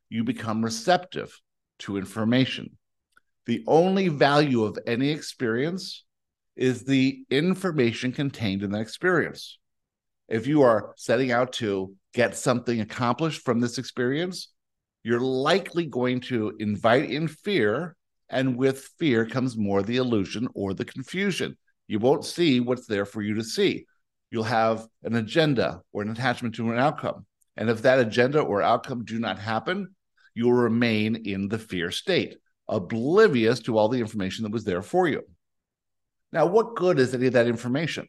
[0.10, 1.40] you become receptive
[1.80, 2.78] to information.
[3.46, 6.04] The only value of any experience
[6.58, 9.58] is the information contained in that experience.
[10.28, 14.50] If you are setting out to get something accomplished from this experience,
[15.04, 17.96] you're likely going to invite in fear
[18.30, 21.58] and with fear comes more the illusion or the confusion.
[21.88, 23.86] You won't see what's there for you to see.
[24.32, 27.26] You'll have an agenda or an attachment to an outcome.
[27.58, 29.96] And if that agenda or outcome do not happen,
[30.34, 35.08] you'll remain in the fear state, oblivious to all the information that was there for
[35.08, 35.22] you.
[36.32, 38.08] Now, what good is any of that information?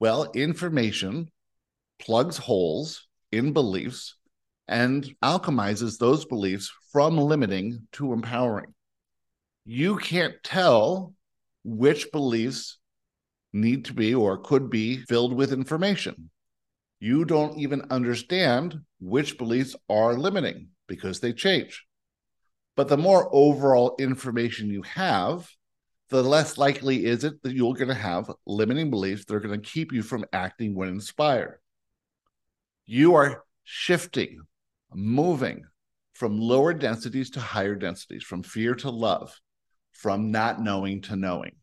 [0.00, 1.30] Well, information
[2.00, 4.16] plugs holes in beliefs
[4.70, 8.72] and alchemizes those beliefs from limiting to empowering.
[9.64, 11.12] You can't tell
[11.64, 12.78] which beliefs
[13.52, 16.30] need to be or could be filled with information.
[17.00, 21.84] You don't even understand which beliefs are limiting because they change.
[22.76, 25.50] But the more overall information you have,
[26.10, 29.60] the less likely is it that you're going to have limiting beliefs that are going
[29.60, 31.58] to keep you from acting when inspired.
[32.86, 34.42] You are shifting,
[34.94, 35.64] moving
[36.14, 39.34] from lower densities to higher densities, from fear to love,
[39.92, 41.56] from not knowing to knowing.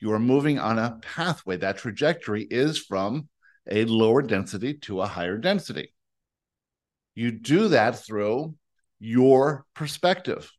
[0.00, 1.58] You are moving on a pathway.
[1.58, 3.28] That trajectory is from
[3.70, 5.94] a lower density to a higher density.
[7.14, 8.54] You do that through
[8.98, 10.50] your perspective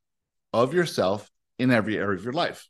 [0.53, 2.67] of yourself in every area of your life.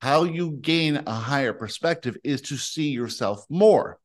[0.00, 3.98] How you gain a higher perspective is to see yourself more.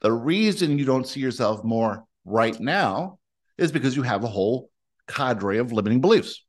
[0.00, 3.18] The reason you don't see yourself more right now
[3.56, 4.70] is because you have a whole
[5.06, 6.44] cadre of limiting beliefs.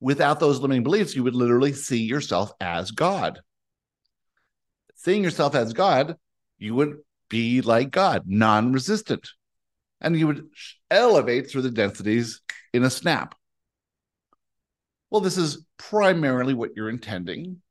[0.00, 3.40] Without those limiting beliefs, you would literally see yourself as God.
[4.96, 6.16] Seeing yourself as God,
[6.58, 6.98] you would
[7.28, 9.28] be like God, non resistant,
[10.00, 10.48] and you would
[10.90, 12.40] elevate through the densities
[12.72, 13.34] in a snap.
[15.10, 17.62] Well, this is primarily what you're intending.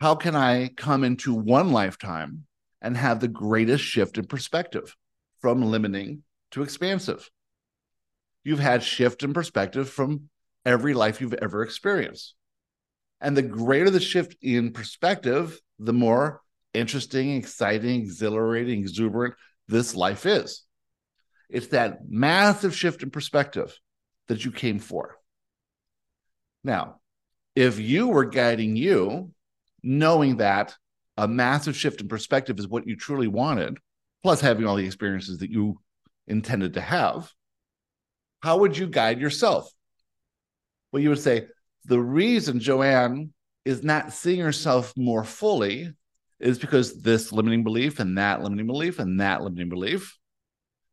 [0.00, 2.46] How can I come into one lifetime
[2.80, 4.96] and have the greatest shift in perspective
[5.40, 6.22] from limiting
[6.52, 7.30] to expansive?
[8.44, 10.30] You've had shift in perspective from
[10.64, 12.34] every life you've ever experienced.
[13.20, 16.40] And the greater the shift in perspective, the more
[16.72, 19.34] interesting, exciting, exhilarating, exuberant
[19.66, 20.64] this life is.
[21.50, 23.76] It's that massive shift in perspective
[24.28, 25.16] that you came for.
[26.62, 27.00] Now,
[27.56, 29.32] if you were guiding you,
[29.82, 30.74] knowing that
[31.16, 33.78] a massive shift in perspective is what you truly wanted,
[34.22, 35.80] plus having all the experiences that you
[36.26, 37.32] intended to have,
[38.40, 39.70] how would you guide yourself?
[40.92, 41.46] Well, you would say,
[41.84, 43.32] the reason Joanne
[43.64, 45.92] is not seeing herself more fully
[46.40, 50.16] is because this limiting belief and that limiting belief and that limiting belief.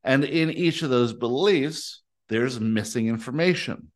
[0.04, 3.92] And in each of those beliefs, there's missing information.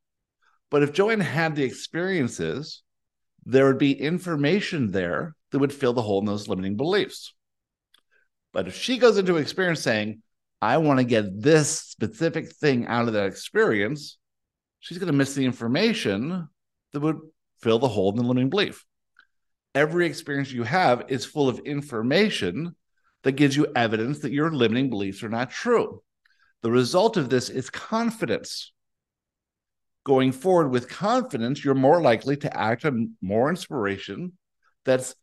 [0.70, 2.84] But if Joanne had the experiences,
[3.46, 7.34] there would be information there that would fill the hole in those limiting beliefs.
[8.54, 10.22] But if she goes into experience saying,
[10.62, 14.18] I want to get this specific thing out of that experience,
[14.80, 16.50] she's going to miss the information
[16.92, 17.20] that would
[17.62, 18.86] fill the hole in the limiting belief.
[19.76, 22.76] Every experience you have is full of information
[23.24, 26.02] that gives you evidence that your limiting beliefs are not true.
[26.62, 28.74] The result of this is confidence.
[30.06, 34.34] Going forward with confidence, you're more likely to act on more inspiration
[34.86, 35.14] that's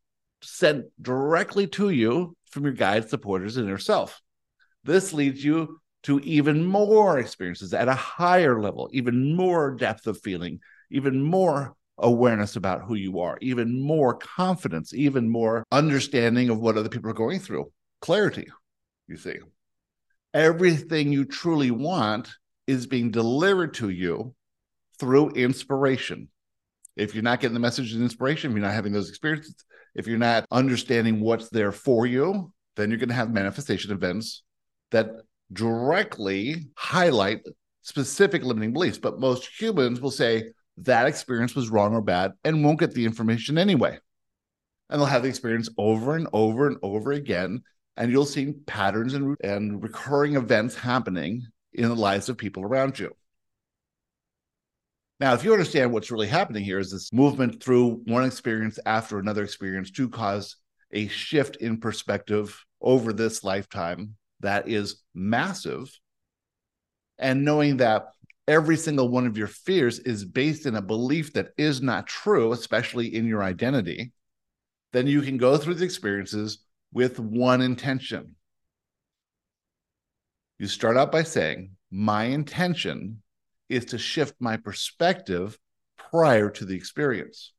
[0.43, 4.21] sent directly to you from your guides, supporters, and yourself.
[4.85, 10.21] This leads you to even more experiences at a higher level, even more depth of
[10.21, 16.61] feeling, even more awareness about who you are, even more confidence, even more understanding of
[16.61, 18.47] what other people are going through, clarity,
[19.09, 19.37] you see.
[20.35, 22.29] Everything you truly want
[22.67, 24.35] is being delivered to you
[24.99, 26.29] through inspiration.
[26.95, 29.55] If you're not getting the message of inspiration, if you're not having those experiences,
[29.97, 34.43] if you're not understanding what's there for you, then you're going to have manifestation events
[34.91, 35.11] that
[35.53, 37.41] directly highlight
[37.81, 38.99] specific limiting beliefs.
[38.99, 43.07] But most humans will say that experience was wrong or bad and won't get the
[43.07, 43.99] information anyway.
[44.91, 47.63] And they'll have the experience over and over and over again.
[47.97, 52.99] And you'll see patterns and, and recurring events happening in the lives of people around
[52.99, 53.17] you.
[55.19, 59.19] Now, if you understand what's really happening here is this movement through one experience after
[59.19, 60.57] another experience to cause
[60.93, 65.91] a shift in perspective over this lifetime that is massive.
[67.19, 68.09] And knowing that
[68.47, 72.53] every single one of your fears is based in a belief that is not true,
[72.53, 74.13] especially in your identity,
[74.93, 76.59] then you can go through the experiences
[76.93, 78.37] with one intention.
[80.59, 83.23] You start out by saying, My intention
[83.69, 85.59] is to shift my perspective
[86.11, 87.53] prior to the experience.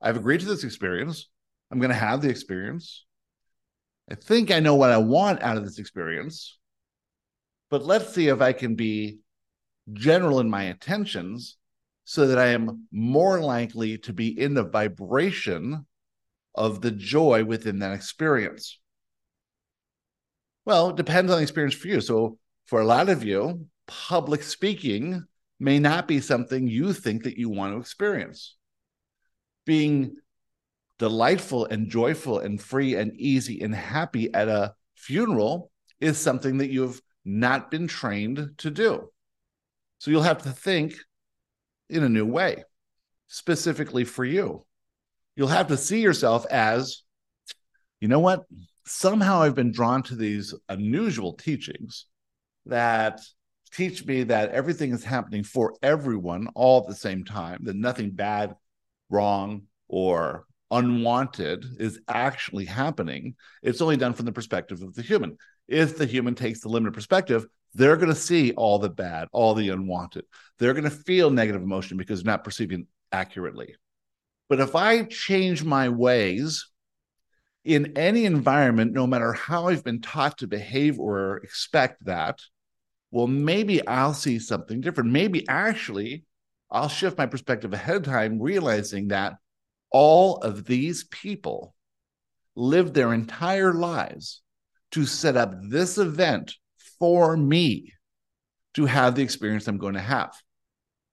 [0.00, 1.28] I've agreed to this experience.
[1.70, 3.04] I'm going to have the experience.
[4.10, 6.58] I think I know what I want out of this experience,
[7.70, 9.18] but let's see if I can be
[9.92, 11.56] general in my intentions
[12.04, 15.86] so that I am more likely to be in the vibration
[16.54, 18.78] of the joy within that experience.
[20.64, 22.00] Well, it depends on the experience for you.
[22.00, 25.24] So, for a lot of you, public speaking
[25.58, 28.56] may not be something you think that you want to experience.
[29.64, 30.16] Being
[30.98, 35.70] delightful and joyful and free and easy and happy at a funeral
[36.00, 39.10] is something that you've not been trained to do.
[39.98, 40.94] So you'll have to think
[41.88, 42.64] in a new way,
[43.28, 44.64] specifically for you.
[45.36, 47.02] You'll have to see yourself as,
[48.00, 48.44] you know what?
[48.84, 52.06] Somehow I've been drawn to these unusual teachings
[52.66, 53.20] that
[53.76, 58.10] teach me that everything is happening for everyone all at the same time, that nothing
[58.10, 58.56] bad,
[59.10, 65.36] wrong, or unwanted is actually happening, it's only done from the perspective of the human.
[65.68, 69.54] If the human takes the limited perspective, they're going to see all the bad, all
[69.54, 70.24] the unwanted.
[70.58, 73.76] They're going to feel negative emotion because they're not perceiving accurately.
[74.48, 76.68] But if I change my ways
[77.64, 82.40] in any environment, no matter how I've been taught to behave or expect that,
[83.10, 85.10] well, maybe I'll see something different.
[85.10, 86.24] Maybe actually
[86.70, 89.34] I'll shift my perspective ahead of time, realizing that
[89.90, 91.74] all of these people
[92.54, 94.42] lived their entire lives
[94.92, 96.54] to set up this event
[96.98, 97.92] for me
[98.74, 100.34] to have the experience I'm going to have.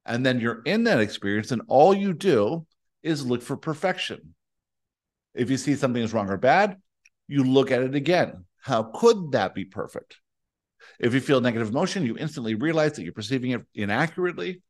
[0.05, 2.65] And then you're in that experience, and all you do
[3.03, 4.35] is look for perfection.
[5.33, 6.77] If you see something is wrong or bad,
[7.27, 8.45] you look at it again.
[8.61, 10.17] How could that be perfect?
[11.03, 14.61] If you feel negative emotion, you instantly realize that you're perceiving it inaccurately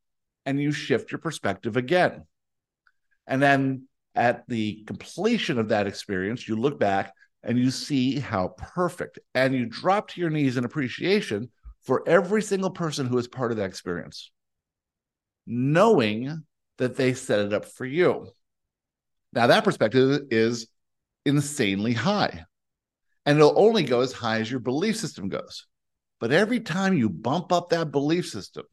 [0.48, 2.24] and you shift your perspective again.
[3.28, 7.14] And then at the completion of that experience, you look back
[7.44, 11.52] and you see how perfect, and you drop to your knees in appreciation
[11.84, 14.32] for every single person who is part of that experience,
[15.46, 16.46] knowing
[16.80, 18.28] that they set it up for you.
[19.34, 20.68] Now, that perspective is
[21.26, 22.46] insanely high,
[23.26, 25.68] and it'll only go as high as your belief system goes.
[26.24, 28.64] But every time you bump up that belief system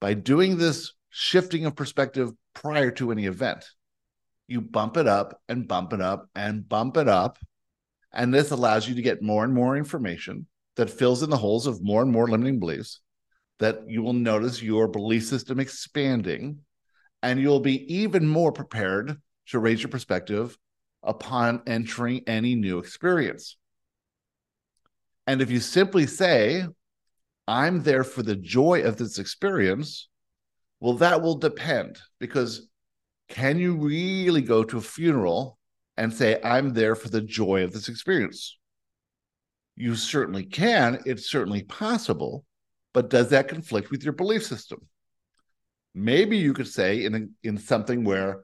[0.00, 3.64] by doing this shifting of perspective prior to any event,
[4.46, 7.38] you bump it up and bump it up and bump it up.
[8.12, 10.46] And this allows you to get more and more information
[10.76, 13.00] that fills in the holes of more and more limiting beliefs
[13.58, 16.60] that you will notice your belief system expanding
[17.20, 20.56] and you'll be even more prepared to raise your perspective
[21.02, 23.56] upon entering any new experience.
[25.30, 26.66] And if you simply say,
[27.46, 30.08] I'm there for the joy of this experience,
[30.80, 32.66] well, that will depend because
[33.28, 35.56] can you really go to a funeral
[35.96, 38.58] and say, I'm there for the joy of this experience?
[39.76, 40.98] You certainly can.
[41.06, 42.44] It's certainly possible.
[42.92, 44.80] But does that conflict with your belief system?
[45.94, 48.42] Maybe you could say in, in something where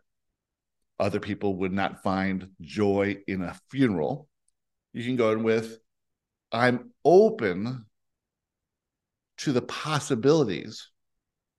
[1.00, 4.28] other people would not find joy in a funeral,
[4.92, 5.80] you can go in with,
[6.52, 7.86] I'm open
[9.38, 10.88] to the possibilities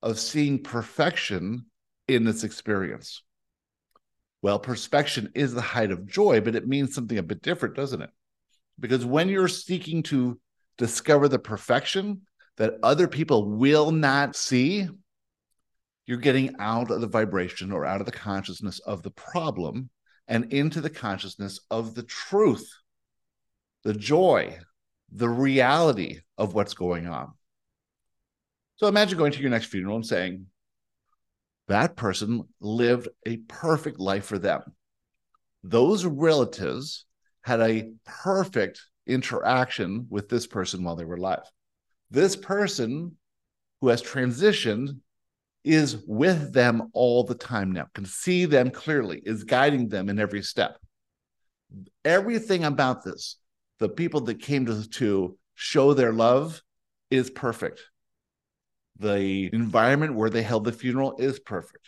[0.02, 1.66] of seeing perfection
[2.08, 3.24] in this experience.
[4.42, 8.02] Well, perspection is the height of joy, but it means something a bit different, doesn't
[8.02, 8.10] it?
[8.80, 10.40] Because when you're seeking to
[10.78, 12.22] discover the perfection
[12.58, 14.88] that other people will not see,
[16.06, 19.90] you're getting out of the vibration or out of the consciousness of the problem
[20.28, 22.70] and into the consciousness of the truth,
[23.84, 24.58] the joy,
[25.12, 27.34] the reality of what's going on.
[28.76, 30.46] So imagine going to your next funeral and saying,
[31.68, 34.62] that person lived a perfect life for them.
[35.64, 37.06] Those relatives
[37.42, 41.44] had a perfect interaction with this person while they were alive.
[42.12, 43.18] This person
[43.82, 45.00] who has transitioned
[45.64, 50.20] is with them all the time now, can see them clearly, is guiding them in
[50.20, 50.78] every step.
[52.06, 53.38] Everything about this,
[53.80, 56.62] the people that came to, to show their love,
[57.10, 57.82] is perfect.
[59.00, 61.88] The environment where they held the funeral is perfect.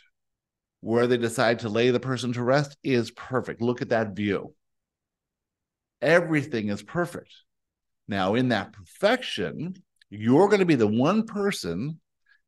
[0.82, 3.62] Where they decide to lay the person to rest is perfect.
[3.62, 4.54] Look at that view.
[6.02, 7.34] Everything is perfect.
[8.08, 9.76] Now, in that perfection,
[10.10, 12.00] you're going to be the one person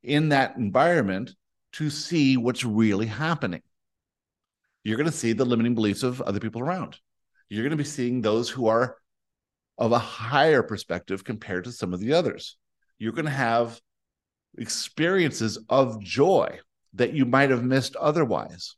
[0.02, 1.34] in that environment
[1.72, 3.62] to see what's really happening.
[4.84, 6.98] You're going to see the limiting beliefs of other people around.
[7.48, 8.96] You're going to be seeing those who are
[9.78, 12.56] of a higher perspective compared to some of the others.
[12.98, 13.80] You're going to have
[14.58, 16.60] experiences of joy
[16.94, 18.76] that you might have missed otherwise.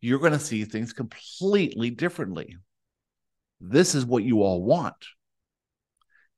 [0.00, 2.56] You're going to see things completely differently.
[3.60, 4.94] This is what you all want.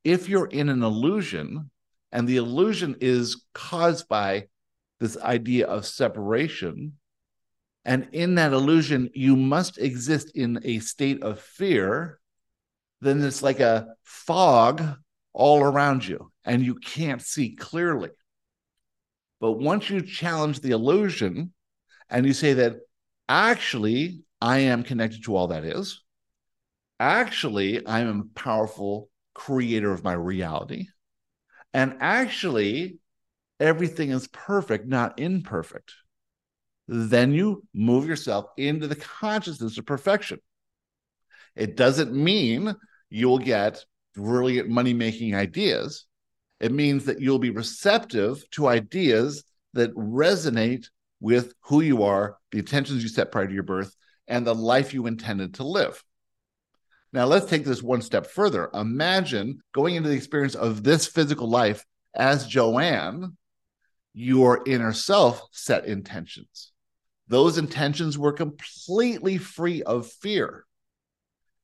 [0.04, 1.70] If you're in an illusion,
[2.12, 4.48] and the illusion is caused by
[4.98, 6.94] this idea of separation,
[7.84, 12.19] and in that illusion, you must exist in a state of fear,
[13.01, 14.82] then it's like a fog
[15.32, 18.11] all around you, and you can't see clearly.
[19.40, 21.53] But once you challenge the illusion
[22.09, 22.76] and you say that
[23.28, 26.03] actually I am connected to all that is,
[26.98, 30.88] actually I am a powerful creator of my reality,
[31.72, 32.98] and actually
[33.59, 35.94] everything is perfect, not imperfect,
[36.88, 40.40] then you move yourself into the consciousness of perfection.
[41.55, 42.74] It doesn't mean
[43.11, 43.84] you'll get
[44.14, 46.06] brilliant money making ideas
[46.61, 49.42] it means that you'll be receptive to ideas
[49.72, 50.86] that resonate
[51.18, 53.94] with who you are, the intentions you set prior to your birth,
[54.28, 56.04] and the life you intended to live.
[57.12, 58.70] Now, let's take this one step further.
[58.74, 61.84] Imagine going into the experience of this physical life
[62.14, 63.36] as Joanne,
[64.12, 66.72] your inner self set intentions.
[67.26, 70.64] Those intentions were completely free of fear.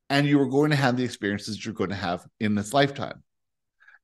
[0.08, 3.22] And you are going to have the experiences you're going to have in this lifetime.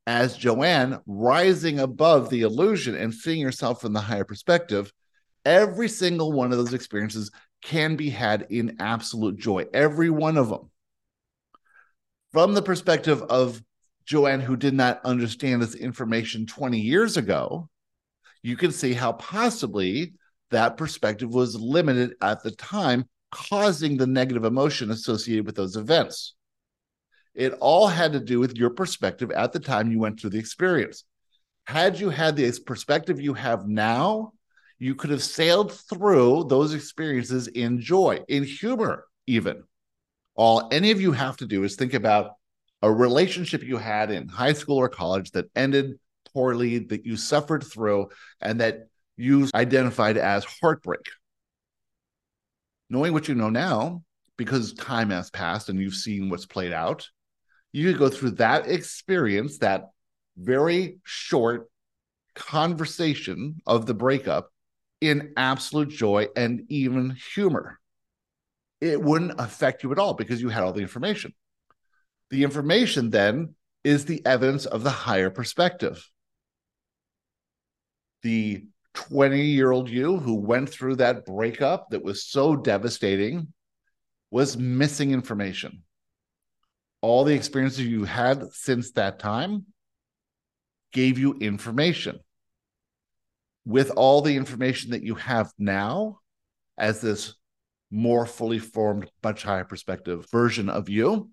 [0.07, 4.93] As Joanne, rising above the illusion and seeing yourself from the higher perspective,
[5.45, 7.31] every single one of those experiences
[7.63, 10.71] can be had in absolute joy, every one of them.
[12.33, 13.63] From the perspective of
[14.05, 17.69] Joanne, who did not understand this information 20 years ago,
[18.43, 20.15] you can see how possibly
[20.51, 26.35] that perspective was limited at the time, causing the negative emotion associated with those events.
[27.35, 30.39] It all had to do with your perspective at the time you went through the
[30.39, 31.05] experience.
[31.67, 34.33] Had you had the perspective you have now,
[34.79, 39.63] you could have sailed through those experiences in joy, in humor, even.
[40.35, 42.33] All any of you have to do is think about
[42.83, 45.99] a relationship you had in high school or college that ended
[46.35, 48.09] poorly, that you suffered through,
[48.41, 51.09] and that you identified as heartbreak.
[52.93, 54.03] Knowing what you know now,
[54.37, 57.09] because time has passed and you've seen what's played out,
[57.73, 59.89] you could go through that experience, that
[60.37, 61.71] very short
[62.35, 64.53] conversation of the breakup
[65.01, 67.81] in absolute joy and even humor.
[68.83, 71.33] It wouldn't affect you at all because you had all the information.
[72.29, 76.07] The information then is the evidence of the higher perspective.
[78.23, 83.53] The 20 year old you who went through that breakup that was so devastating
[84.31, 85.83] was missing information.
[87.01, 89.67] All the experiences you had since that time
[90.93, 92.21] gave you information.
[93.65, 96.19] With all the information that you have now,
[96.77, 97.35] as this
[97.91, 101.31] more fully formed, much higher perspective version of you,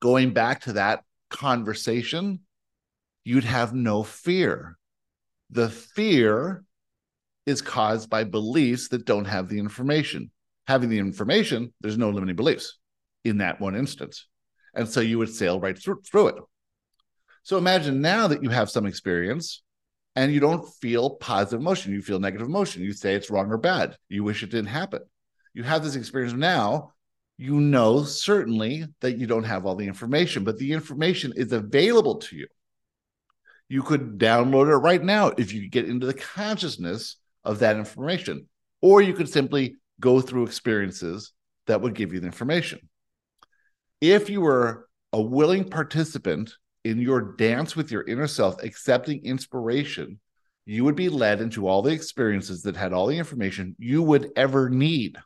[0.00, 2.40] going back to that conversation,
[3.24, 4.76] you'd have no fear.
[5.50, 6.64] The fear
[7.48, 10.30] is caused by beliefs that don't have the information.
[10.66, 12.78] Having the information, there's no limiting beliefs
[13.24, 14.26] in that one instance.
[14.74, 16.36] And so you would sail right through, through it.
[17.42, 19.62] So imagine now that you have some experience
[20.14, 22.82] and you don't feel positive emotion, you feel negative emotion.
[22.82, 23.96] You say it's wrong or bad.
[24.08, 25.00] You wish it didn't happen.
[25.54, 26.92] You have this experience now
[27.38, 32.16] you know certainly that you don't have all the information, but the information is available
[32.16, 32.48] to you.
[33.68, 38.48] You could download it right now if you get into the consciousness of that information,
[38.80, 41.32] or you could simply go through experiences
[41.66, 42.88] that would give you the information.
[44.00, 46.52] If you were a willing participant
[46.84, 50.20] in your dance with your inner self, accepting inspiration,
[50.66, 54.30] you would be led into all the experiences that had all the information you would
[54.36, 55.16] ever need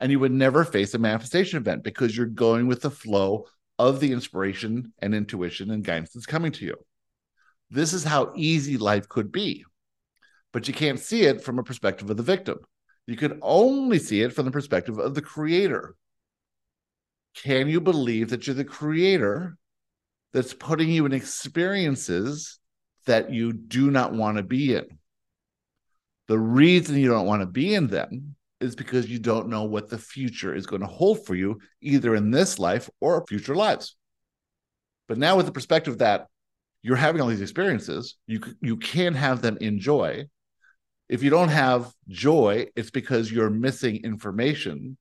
[0.00, 3.46] and you would never face a manifestation event because you're going with the flow
[3.78, 6.76] of the inspiration and intuition and guidance that's coming to you.
[7.70, 9.64] This is how easy life could be.
[10.54, 12.60] But you can't see it from a perspective of the victim.
[13.08, 15.96] You can only see it from the perspective of the creator.
[17.34, 19.58] Can you believe that you're the creator
[20.32, 22.60] that's putting you in experiences
[23.06, 24.86] that you do not want to be in?
[26.28, 29.88] The reason you don't want to be in them is because you don't know what
[29.88, 33.96] the future is going to hold for you, either in this life or future lives.
[35.08, 36.28] But now, with the perspective that
[36.80, 40.26] you're having all these experiences, you you can have them in joy.
[41.08, 44.96] If you don't have joy, it's because you're missing information.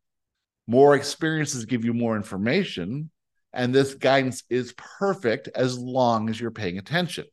[0.67, 3.09] More experiences give you more information,
[3.53, 7.25] and this guidance is perfect as long as you're paying attention.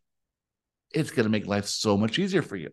[0.93, 2.71] It's going to make life so much easier for you.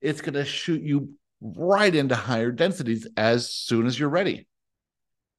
[0.00, 4.46] It's going to shoot you right into higher densities as soon as you're ready.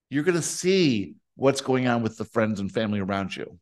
[0.09, 3.59] You're going to see what's going on with the friends and family around you.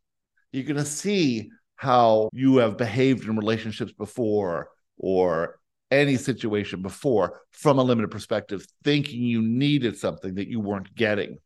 [0.51, 5.59] You're going to see how you have behaved in relationships before or
[5.89, 11.37] any situation before from a limited perspective, thinking you needed something that you weren't getting.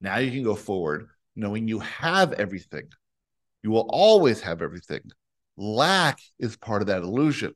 [0.00, 2.88] Now you can go forward knowing you have everything.
[3.62, 5.02] You will always have everything.
[5.56, 7.54] Lack is part of that illusion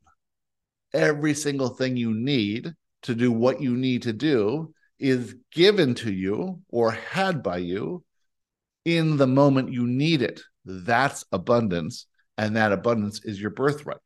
[0.93, 2.73] every single thing you need
[3.03, 8.03] to do what you need to do is given to you or had by you
[8.85, 10.41] in the moment you need it.
[10.65, 12.05] That's abundance.
[12.37, 13.97] And that abundance is your birthright.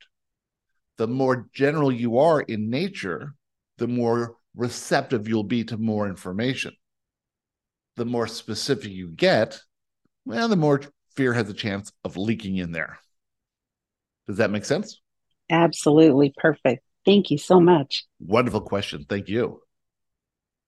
[0.98, 3.34] The more general you are in nature,
[3.78, 6.74] the more receptive you'll be to more information.
[7.95, 9.60] The more specific you get,
[10.26, 10.82] well, the more
[11.16, 13.00] fear has a chance of leaking in there.
[14.28, 15.00] Does that make sense?
[15.50, 16.84] Absolutely perfect.
[17.06, 18.06] Thank you so much.
[18.20, 19.06] Wonderful question.
[19.08, 19.62] Thank you.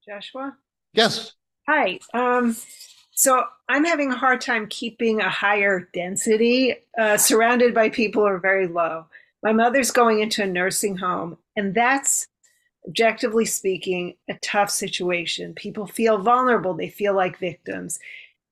[0.07, 0.55] Joshua?
[0.93, 1.33] Yes.
[1.67, 1.99] Hi.
[2.13, 2.55] Um,
[3.11, 8.27] so I'm having a hard time keeping a higher density uh, surrounded by people who
[8.29, 9.05] are very low.
[9.41, 12.27] My mother's going into a nursing home, and that's
[12.87, 15.53] objectively speaking a tough situation.
[15.53, 17.99] People feel vulnerable, they feel like victims.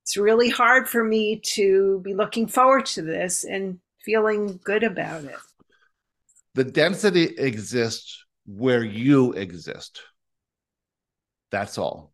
[0.03, 5.25] It's really hard for me to be looking forward to this and feeling good about
[5.25, 5.35] it.
[6.53, 10.01] The density exists where you exist.
[11.51, 12.13] That's all.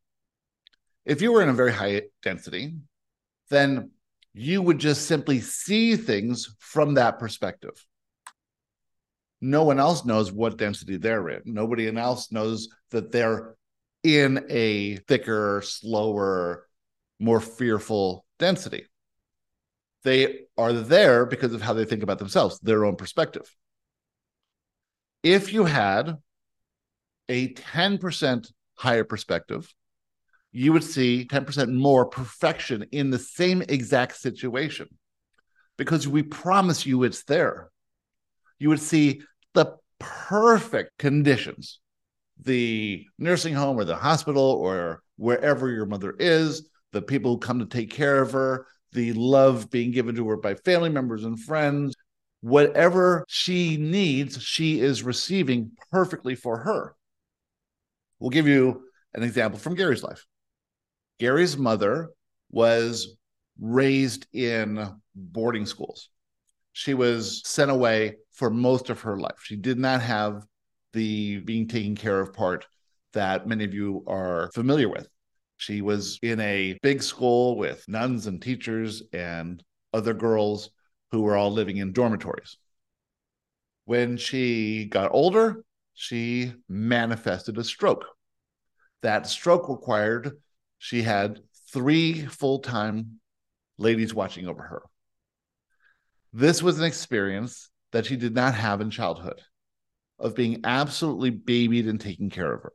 [1.05, 2.73] If you were in a very high density,
[3.49, 3.91] then
[4.33, 7.85] you would just simply see things from that perspective.
[9.43, 11.41] No one else knows what density they're in.
[11.43, 13.57] Nobody else knows that they're
[14.01, 16.65] in a thicker, slower,
[17.19, 18.85] more fearful density.
[20.05, 23.53] They are there because of how they think about themselves, their own perspective.
[25.23, 26.19] If you had
[27.27, 29.73] a 10% higher perspective,
[30.53, 34.87] you would see 10% more perfection in the same exact situation
[35.77, 37.71] because we promise you it's there.
[38.57, 39.21] You would see
[39.53, 41.79] the perfect conditions
[42.41, 47.59] the nursing home or the hospital or wherever your mother is, the people who come
[47.59, 51.39] to take care of her, the love being given to her by family members and
[51.39, 51.95] friends.
[52.41, 56.95] Whatever she needs, she is receiving perfectly for her.
[58.19, 58.83] We'll give you
[59.13, 60.25] an example from Gary's life.
[61.19, 62.09] Gary's mother
[62.51, 63.15] was
[63.59, 66.09] raised in boarding schools.
[66.73, 69.39] She was sent away for most of her life.
[69.43, 70.45] She did not have
[70.91, 72.67] the being taken care of part
[73.13, 75.07] that many of you are familiar with.
[75.57, 79.63] She was in a big school with nuns and teachers and
[79.93, 80.71] other girls
[81.11, 82.57] who were all living in dormitories.
[83.85, 85.63] When she got older,
[85.93, 88.05] she manifested a stroke.
[89.03, 90.41] That stroke required
[90.79, 93.19] she had three full time
[93.77, 94.81] ladies watching over her.
[96.33, 99.39] This was an experience that she did not have in childhood
[100.19, 102.73] of being absolutely babied and taken care of her.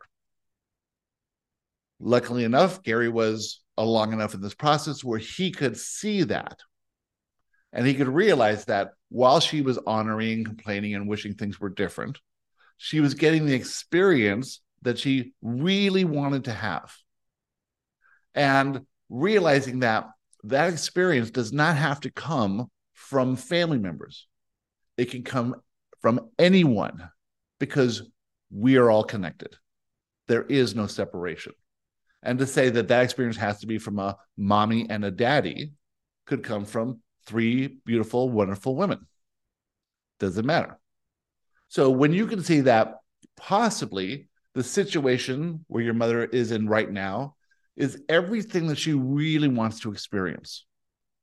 [1.99, 6.61] Luckily enough, Gary was along enough in this process where he could see that.
[7.73, 12.19] And he could realize that while she was honoring, complaining, and wishing things were different,
[12.77, 16.95] she was getting the experience that she really wanted to have
[18.35, 20.07] and realizing that
[20.45, 22.71] that experience does not have to come
[23.09, 24.27] from family members.
[24.99, 25.57] It can come
[26.03, 27.09] from anyone
[27.59, 28.03] because
[28.51, 29.57] we are all connected.
[30.27, 31.55] There is no separation.
[32.23, 35.73] And to say that that experience has to be from a mommy and a daddy
[36.27, 39.07] could come from three beautiful wonderful women.
[40.21, 40.79] Doesn't matter.
[41.69, 42.97] So when you can see that
[43.39, 47.37] possibly the situation where your mother is in right now
[47.75, 50.67] is everything that she really wants to experience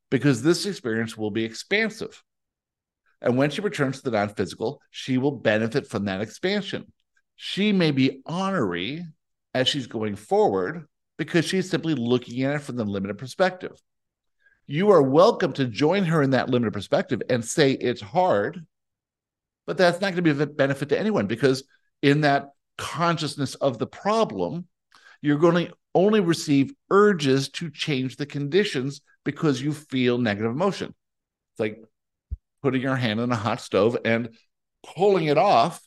[0.10, 2.24] because this experience will be expansive.
[3.22, 6.92] And when she returns to the non physical, she will benefit from that expansion.
[7.36, 9.06] She may be honorary
[9.54, 10.86] as she's going forward
[11.18, 13.72] because she's simply looking at it from the limited perspective.
[14.68, 18.66] You are welcome to join her in that limited perspective and say it's hard,
[19.66, 21.64] but that's not going to be a benefit to anyone because
[22.02, 24.68] in that consciousness of the problem,
[25.22, 30.94] you're going to only receive urges to change the conditions because you feel negative emotion.
[31.54, 31.82] It's like
[32.62, 34.36] putting your hand on a hot stove and
[34.84, 35.82] pulling it off,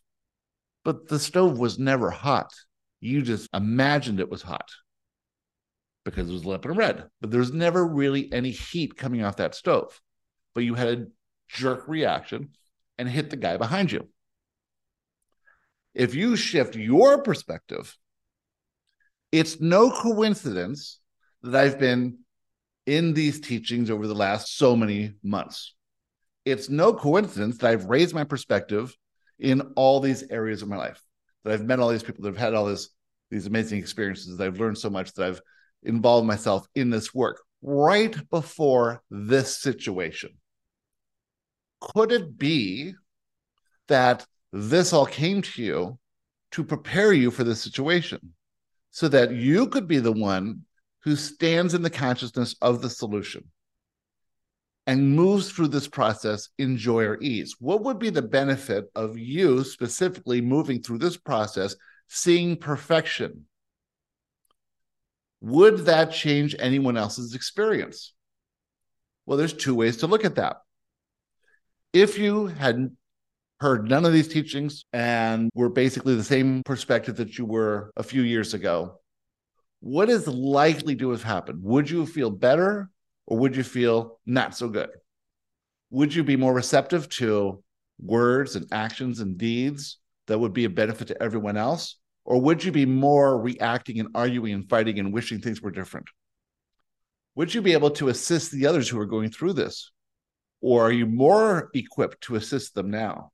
[0.85, 2.51] but the stove was never hot.
[3.01, 4.69] You just imagined it was hot
[6.05, 10.01] because it was in red, but there's never really any heat coming off that stove.
[10.55, 11.07] But you had a
[11.49, 12.51] jerk reaction
[12.97, 14.09] and hit the guy behind you.
[15.95, 17.97] If you shift your perspective
[19.33, 21.01] it's no coincidence
[21.43, 22.19] that I've been
[22.87, 25.75] in these teachings over the last so many months.
[26.45, 28.97] It's no coincidence that I've raised my perspective
[29.39, 31.03] in all these areas of my life,
[31.45, 32.89] that I've met all these people that have had all this,
[33.31, 35.43] these amazing experiences, that I've learned so much, that I've
[35.83, 40.31] involved myself in this work right before this situation.
[41.81, 42.95] Could it be
[43.89, 45.99] that this all came to you
[46.53, 48.35] to prepare you for this situation?
[48.99, 50.65] So that you could be the one
[51.05, 53.45] who stands in the consciousness of the solution
[54.89, 57.55] and moves through this process in joy or ease.
[57.61, 61.77] What would be the benefit of you specifically moving through this process,
[62.09, 63.45] seeing perfection?
[65.43, 68.15] Would that change anyone else's experience?
[69.27, 70.57] Well, there's two ways to look at that.
[71.93, 72.97] If you had
[73.61, 78.03] heard none of these teachings and were basically the same perspective that you were a
[78.03, 79.01] few years ago,
[79.81, 81.63] what is likely to have happened?
[81.63, 82.89] Would you feel better
[83.27, 84.91] or would you feel not so good?
[85.91, 87.63] Would you be more receptive to
[88.01, 91.97] words and actions and deeds that would be a benefit to everyone else?
[92.25, 96.07] Or would you be more reacting and arguing and fighting and wishing things were different?
[97.35, 99.91] Would you be able to assist the others who are going through this?
[100.61, 103.31] Or are you more equipped to assist them now?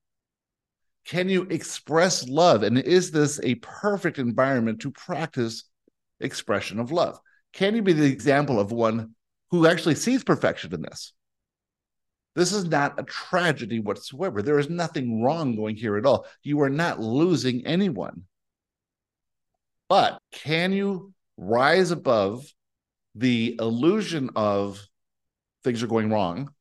[1.04, 2.62] Can you express love?
[2.62, 5.64] And is this a perfect environment to practice
[6.20, 7.18] expression of love?
[7.52, 9.14] Can you be the example of one
[9.50, 11.12] who actually sees perfection in this?
[12.34, 14.42] This is not a tragedy whatsoever.
[14.42, 16.26] There is nothing wrong going here at all.
[16.42, 18.24] You are not losing anyone.
[19.88, 22.44] But can you rise above
[23.14, 24.80] the illusion of
[25.62, 26.53] things are going wrong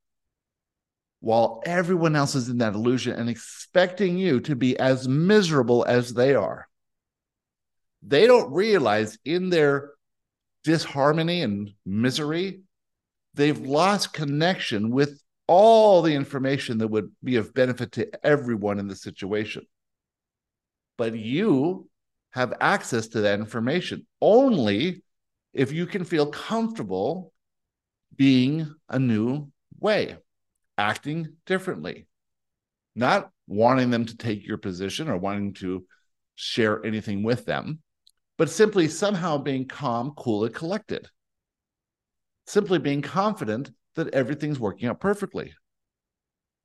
[1.24, 6.12] while everyone else is in that illusion and expecting you to be as miserable as
[6.12, 6.68] they are?
[8.02, 9.92] They don't realize in their
[10.64, 12.60] disharmony and misery,
[13.32, 18.86] they've lost connection with all the information that would be of benefit to everyone in
[18.86, 19.66] the situation.
[20.98, 21.88] But you
[22.32, 25.02] have access to that information only
[25.54, 27.32] if you can feel comfortable
[28.14, 30.18] being a new way,
[30.78, 32.06] acting differently,
[32.94, 35.84] not wanting them to take your position or wanting to
[36.34, 37.80] share anything with them,
[38.36, 41.08] but simply somehow being calm, cool, and collected.
[42.46, 45.54] Simply being confident that everything's working out perfectly.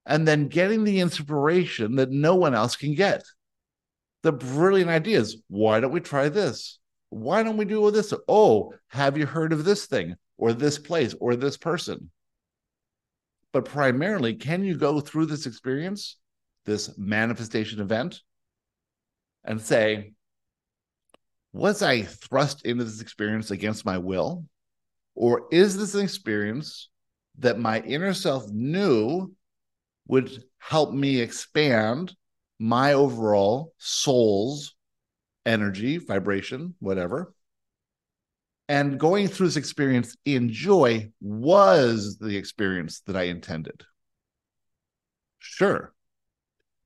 [0.06, 3.24] And then getting the inspiration that no one else can get.
[4.24, 5.38] The brilliant ideas.
[5.48, 6.80] Why don't we try this?
[7.10, 8.14] Why don't we do this?
[8.28, 12.10] Oh, have you heard of this thing or this place or this person?
[13.52, 16.18] But primarily, can you go through this experience,
[16.66, 18.22] this manifestation event,
[19.44, 20.14] and say,
[21.52, 24.46] was I thrust into this experience against my will?
[25.16, 26.90] Or is this an experience
[27.40, 29.34] that my inner self knew
[30.08, 32.16] would help me expand
[32.60, 34.76] my overall soul's
[35.46, 37.34] energy, vibration, whatever.
[38.70, 43.84] And going through this experience in joy was the experience that I intended.
[45.40, 45.92] Sure.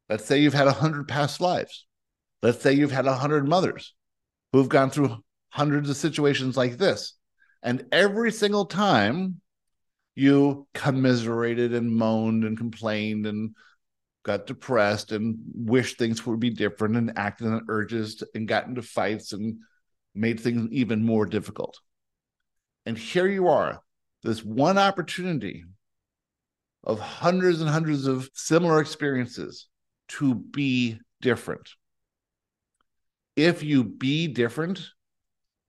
[0.07, 1.85] Let's say you've had a hundred past lives.
[2.41, 3.93] Let's say you've had a hundred mothers
[4.53, 5.17] who've gone through
[5.49, 7.15] hundreds of situations like this.
[7.61, 9.41] And every single time
[10.15, 13.55] you commiserated and moaned and complained and
[14.23, 18.81] got depressed and wished things would be different and acted on urges and got into
[18.81, 19.57] fights and
[20.15, 21.79] made things even more difficult.
[22.85, 23.81] And here you are,
[24.23, 25.63] this one opportunity
[26.83, 29.67] of hundreds and hundreds of similar experiences
[30.09, 31.69] to be different.
[33.35, 34.85] If you be different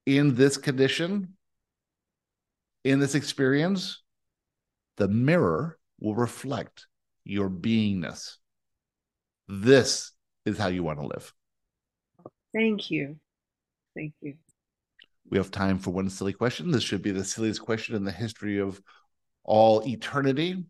[0.06, 1.34] in this condition,
[2.82, 4.02] in this experience,
[4.96, 6.86] the mirror will reflect
[7.24, 8.36] your beingness.
[9.48, 10.12] This
[10.44, 11.32] is how you want to live.
[12.52, 13.16] Thank you.
[13.94, 14.34] Thank you.
[15.30, 16.70] We have time for one silly question.
[16.70, 18.80] This should be the silliest question in the history of
[19.42, 20.64] all eternity,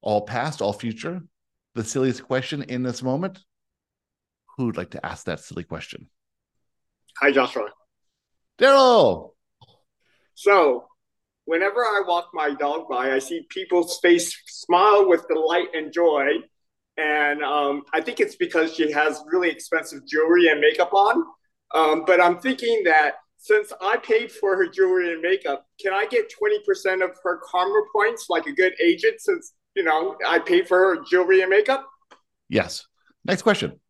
[0.00, 1.22] all past, all future.
[1.74, 3.38] The silliest question in this moment.
[4.56, 6.08] Who would like to ask that silly question?
[7.20, 7.68] Hi, Joshua.
[8.58, 9.34] Daryl.
[10.34, 10.86] So,
[11.44, 16.28] whenever I walk my dog by, I see people's face smile with delight and joy.
[16.96, 21.24] And um, I think it's because she has really expensive jewelry and makeup on.
[21.74, 26.06] Um, but I'm thinking that since I paid for her jewelry and makeup, can I
[26.06, 30.68] get 20% of her karma points like a good agent since, you know, I paid
[30.68, 31.86] for her jewelry and makeup?
[32.48, 32.86] Yes.
[33.24, 33.80] Next question.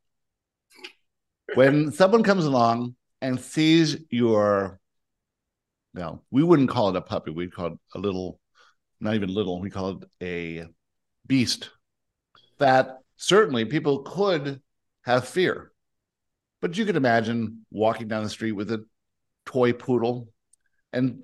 [1.55, 4.81] when someone comes along and sees your
[5.95, 7.31] now, we wouldn't call it a puppy.
[7.31, 8.39] We'd call it a little,
[9.01, 10.66] not even little, we call it a
[11.27, 11.70] beast
[12.59, 14.61] that certainly people could
[15.03, 15.72] have fear.
[16.61, 18.84] But you could imagine walking down the street with a
[19.44, 20.28] toy poodle
[20.92, 21.22] and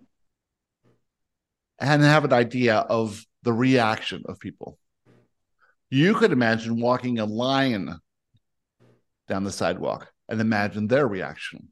[1.79, 4.79] and have an idea of the reaction of people.
[5.91, 7.99] You could imagine walking a lion
[9.29, 11.69] down the sidewalk and imagine their reaction.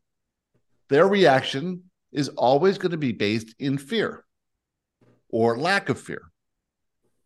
[0.89, 4.25] Their reaction is always going to be based in fear
[5.29, 6.23] or lack of fear.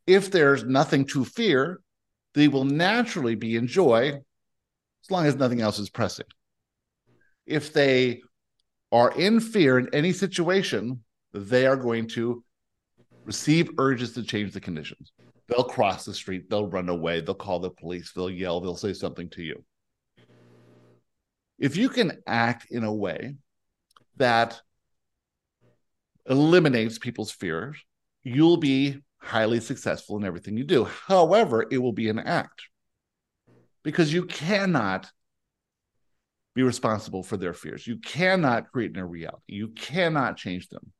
[0.07, 1.81] If there's nothing to fear,
[2.35, 4.21] they will naturally be in joy
[5.05, 6.27] as long as nothing else is pressing.
[7.47, 8.23] If they
[8.91, 12.43] are in fear in any situation, they are going to
[13.25, 15.13] receive urges to change the conditions.
[15.49, 18.95] They'll cross the street, they'll run away, they'll call the police, they'll yell, they'll say
[18.95, 19.63] something to you.
[21.59, 23.37] If you can act in a way
[24.17, 24.61] that
[26.27, 27.77] eliminates people's fears,
[28.23, 30.85] you'll be highly successful in everything you do.
[30.85, 32.63] However, it will be an act
[33.85, 35.11] because you cannot
[36.55, 37.87] be responsible for their fears.
[37.87, 39.43] You cannot create a reality.
[39.47, 40.93] You cannot change them.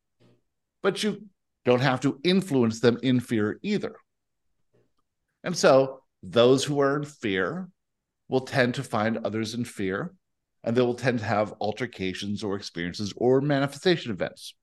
[0.83, 1.27] But you
[1.65, 3.97] don't have to influence them in fear either.
[5.43, 7.69] And so those who are in fear
[8.29, 10.15] will tend to find others in fear
[10.65, 14.55] and they will tend to have altercations or experiences or manifestation events.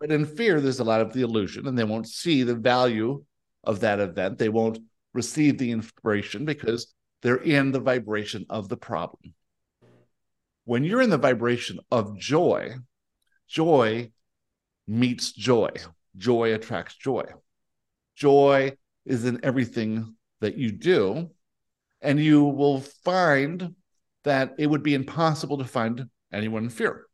[0.00, 3.24] But in fear, there's a lot of the illusion, and they won't see the value
[3.64, 4.38] of that event.
[4.38, 4.78] They won't
[5.14, 6.92] receive the inspiration because
[7.22, 9.34] they're in the vibration of the problem.
[10.64, 12.74] When you're in the vibration of joy,
[13.48, 14.10] joy
[14.86, 15.70] meets joy.
[16.16, 17.24] Joy attracts joy.
[18.16, 21.30] Joy is in everything that you do.
[22.00, 23.74] And you will find
[24.24, 27.06] that it would be impossible to find anyone in fear.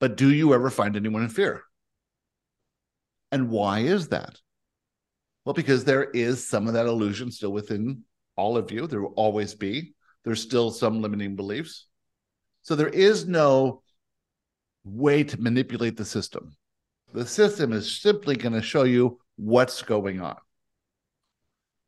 [0.00, 1.62] But do you ever find anyone in fear?
[3.30, 4.38] And why is that?
[5.44, 8.04] Well, because there is some of that illusion still within
[8.38, 8.86] all of you.
[8.86, 9.92] There will always be.
[10.24, 11.86] There's still some limiting beliefs.
[12.62, 13.82] So there is no
[14.84, 16.56] way to manipulate the system.
[17.12, 20.36] The system is simply going to show you what's going on.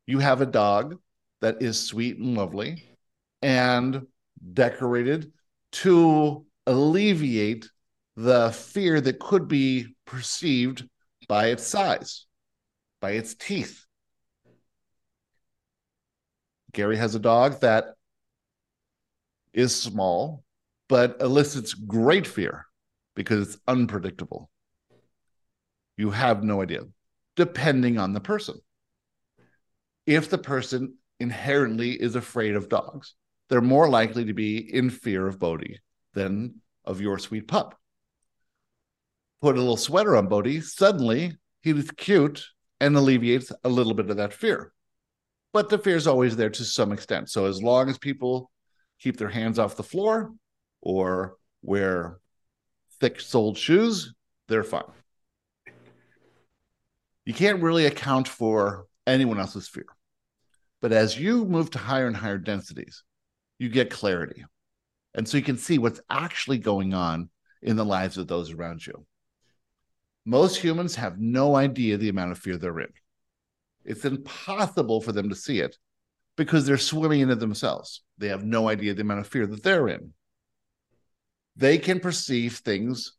[0.05, 0.97] You have a dog
[1.41, 2.83] that is sweet and lovely
[3.41, 4.05] and
[4.53, 5.31] decorated
[5.71, 7.69] to alleviate
[8.15, 10.87] the fear that could be perceived
[11.27, 12.25] by its size,
[12.99, 13.85] by its teeth.
[16.73, 17.95] Gary has a dog that
[19.53, 20.43] is small,
[20.87, 22.65] but elicits great fear
[23.15, 24.49] because it's unpredictable.
[25.97, 26.81] You have no idea,
[27.35, 28.59] depending on the person.
[30.05, 33.13] If the person inherently is afraid of dogs,
[33.49, 35.79] they're more likely to be in fear of Bodhi
[36.13, 36.55] than
[36.85, 37.77] of your sweet pup.
[39.41, 42.45] Put a little sweater on Bodhi, suddenly he's cute
[42.79, 44.73] and alleviates a little bit of that fear.
[45.53, 47.29] But the fear is always there to some extent.
[47.29, 48.51] So as long as people
[48.99, 50.33] keep their hands off the floor
[50.81, 52.19] or wear
[52.99, 54.13] thick soled shoes,
[54.47, 54.83] they're fine.
[57.25, 59.85] You can't really account for anyone else's fear.
[60.81, 63.03] But as you move to higher and higher densities,
[63.59, 64.43] you get clarity.
[65.13, 67.29] And so you can see what's actually going on
[67.61, 69.05] in the lives of those around you.
[70.25, 72.93] Most humans have no idea the amount of fear they're in.
[73.83, 75.77] It's impossible for them to see it
[76.37, 78.03] because they're swimming in it themselves.
[78.17, 80.13] They have no idea the amount of fear that they're in.
[81.55, 83.13] They can perceive things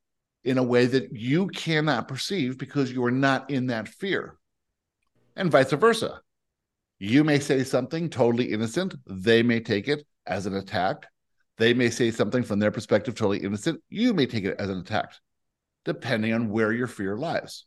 [0.44, 4.38] in a way that you cannot perceive because you are not in that fear,
[5.36, 6.20] and vice versa.
[6.98, 11.06] You may say something totally innocent, they may take it as an attack.
[11.58, 13.80] They may say something from their perspective totally innocent.
[13.88, 15.12] You may take it as an attack,
[15.84, 17.66] depending on where your fear lies.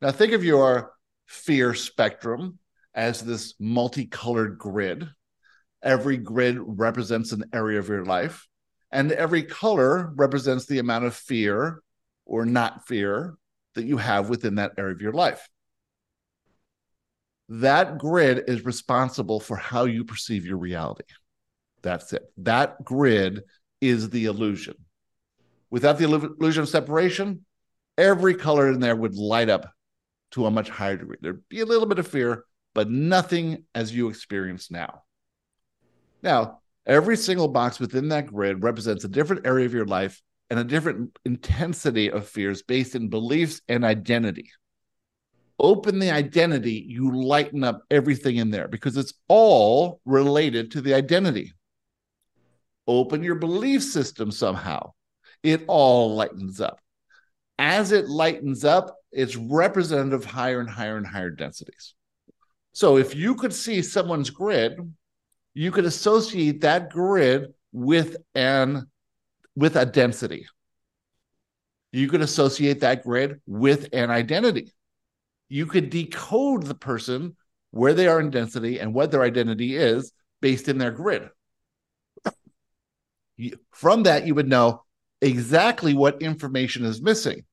[0.00, 0.92] Now, think of your
[1.26, 2.58] fear spectrum
[2.94, 5.08] as this multicolored grid.
[5.82, 8.48] Every grid represents an area of your life,
[8.90, 11.82] and every color represents the amount of fear
[12.24, 13.34] or not fear
[13.74, 15.48] that you have within that area of your life.
[17.48, 21.04] That grid is responsible for how you perceive your reality.
[21.82, 22.22] That's it.
[22.38, 23.42] That grid
[23.80, 24.74] is the illusion.
[25.70, 27.44] Without the illusion of separation,
[27.96, 29.70] every color in there would light up
[30.36, 31.16] to a much higher degree.
[31.20, 35.02] There'd be a little bit of fear, but nothing as you experience now.
[36.22, 40.60] Now, every single box within that grid represents a different area of your life and
[40.60, 44.50] a different intensity of fears based in beliefs and identity.
[45.58, 50.94] Open the identity, you lighten up everything in there because it's all related to the
[50.94, 51.52] identity
[52.86, 54.92] open your belief system somehow,
[55.42, 56.80] it all lightens up.
[57.58, 61.94] As it lightens up, it's representative of higher and higher and higher densities.
[62.72, 64.78] So if you could see someone's grid,
[65.54, 68.86] you could associate that grid with an
[69.56, 70.46] with a density.
[71.92, 74.72] You could associate that grid with an identity.
[75.48, 77.36] You could decode the person
[77.70, 80.12] where they are in density and what their identity is
[80.42, 81.30] based in their grid
[83.72, 84.82] from that you would know
[85.20, 87.44] exactly what information is missing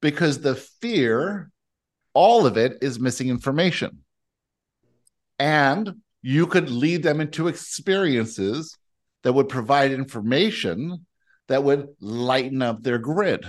[0.00, 1.50] because the fear
[2.14, 3.98] all of it is missing information.
[5.38, 8.76] And you could lead them into experiences
[9.22, 11.06] that would provide information
[11.48, 13.44] that would lighten up their grid.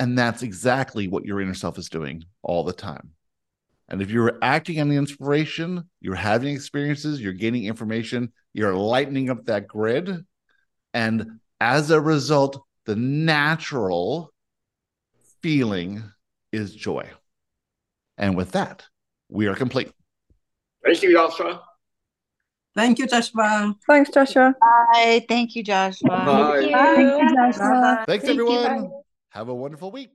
[0.00, 3.10] And that's exactly what your inner self is doing all the time.
[3.88, 9.30] And if you're acting on the inspiration, you're having experiences, you're gaining information, you're lightening
[9.30, 10.24] up that grid.
[10.92, 14.32] And as a result, the natural
[15.42, 16.02] feeling
[16.52, 17.08] is joy.
[18.16, 18.84] And with that,
[19.28, 19.92] we are complete.
[20.84, 21.62] Thank you, Joshua.
[22.74, 23.74] Thank you, Joshua.
[23.86, 24.54] Thanks, Joshua.
[24.60, 25.24] Bye.
[25.28, 26.08] Thank you, Joshua.
[26.08, 26.68] Bye.
[26.70, 28.04] Thank you, Joshua.
[28.06, 28.48] Thanks, Thank you.
[28.48, 28.90] everyone.
[29.30, 30.10] Have a wonderful week.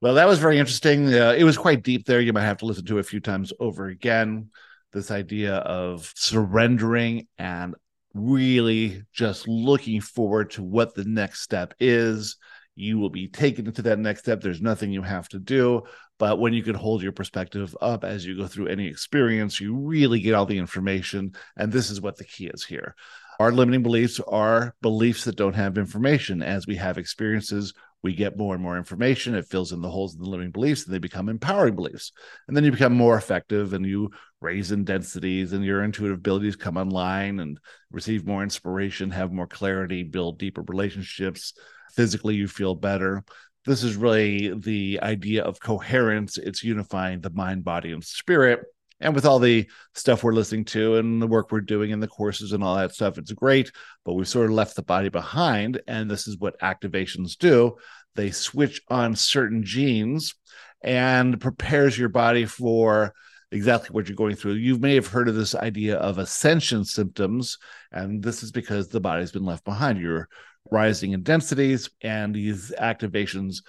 [0.00, 1.14] Well, that was very interesting.
[1.14, 2.20] Uh, it was quite deep there.
[2.20, 4.50] You might have to listen to it a few times over again.
[4.92, 7.74] This idea of surrendering and
[8.12, 12.36] really just looking forward to what the next step is.
[12.76, 14.40] You will be taken into that next step.
[14.40, 15.82] There's nothing you have to do.
[16.18, 19.76] But when you can hold your perspective up as you go through any experience, you
[19.76, 21.34] really get all the information.
[21.56, 22.94] And this is what the key is here.
[23.40, 26.42] Our limiting beliefs are beliefs that don't have information.
[26.42, 29.34] As we have experiences, we get more and more information.
[29.34, 32.12] It fills in the holes in the limiting beliefs and they become empowering beliefs.
[32.46, 34.10] And then you become more effective and you
[34.40, 37.58] raise in densities and your intuitive abilities come online and
[37.90, 41.54] receive more inspiration, have more clarity, build deeper relationships.
[41.94, 43.24] Physically, you feel better.
[43.66, 46.36] This is really the idea of coherence.
[46.38, 48.60] It's unifying the mind, body, and spirit
[49.00, 52.08] and with all the stuff we're listening to and the work we're doing and the
[52.08, 53.70] courses and all that stuff, it's great.
[54.04, 55.80] But we've sort of left the body behind.
[55.86, 57.76] And this is what activations do
[58.16, 60.34] they switch on certain genes
[60.82, 63.12] and prepares your body for
[63.50, 64.52] exactly what you're going through.
[64.52, 67.58] You may have heard of this idea of ascension symptoms,
[67.90, 70.00] and this is because the body's been left behind.
[70.00, 70.28] You're
[70.70, 73.62] rising in densities, and these activations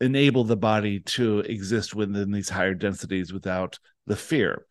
[0.00, 4.66] enable the body to exist within these higher densities without the fear.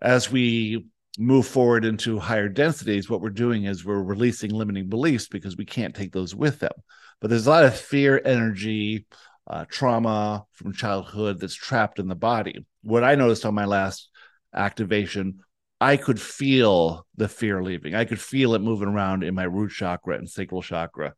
[0.00, 0.86] As we
[1.18, 5.64] move forward into higher densities, what we're doing is we're releasing limiting beliefs because we
[5.64, 6.72] can't take those with them.
[7.20, 9.06] But there's a lot of fear energy,
[9.46, 12.66] uh, trauma from childhood that's trapped in the body.
[12.82, 14.10] What I noticed on my last
[14.54, 15.40] activation,
[15.80, 17.94] I could feel the fear leaving.
[17.94, 21.14] I could feel it moving around in my root chakra and sacral chakra,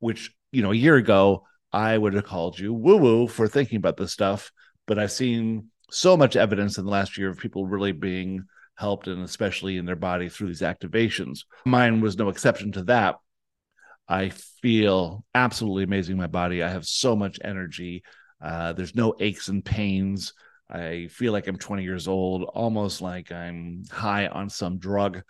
[0.00, 3.76] which, you know, a year ago, I would have called you woo woo for thinking
[3.76, 4.50] about this stuff.
[4.86, 8.44] But I've seen so much evidence in the last year of people really being
[8.76, 11.40] helped and especially in their body through these activations.
[11.64, 13.16] Mine was no exception to that.
[14.08, 16.62] I feel absolutely amazing in my body.
[16.62, 18.02] I have so much energy.
[18.40, 20.32] Uh, there's no aches and pains.
[20.72, 25.22] I feel like I'm 20 years old, almost like I'm high on some drug.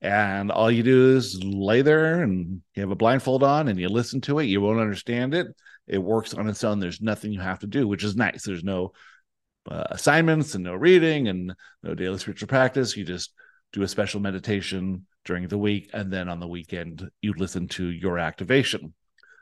[0.00, 3.88] And all you do is lay there and you have a blindfold on and you
[3.88, 4.46] listen to it.
[4.46, 5.48] You won't understand it.
[5.86, 6.80] It works on its own.
[6.80, 8.42] There's nothing you have to do, which is nice.
[8.42, 8.92] There's no
[9.70, 12.96] uh, assignments and no reading and no daily spiritual practice.
[12.96, 13.32] You just
[13.72, 17.88] do a special meditation during the week, and then on the weekend, you listen to
[17.88, 18.94] your activation.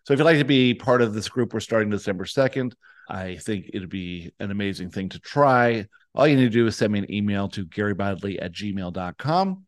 [0.04, 2.72] So, if you'd like to be part of this group, we're starting December 2nd.
[3.08, 5.86] I think it'd be an amazing thing to try.
[6.14, 9.64] All you need to do is send me an email to garybodley at gmail.com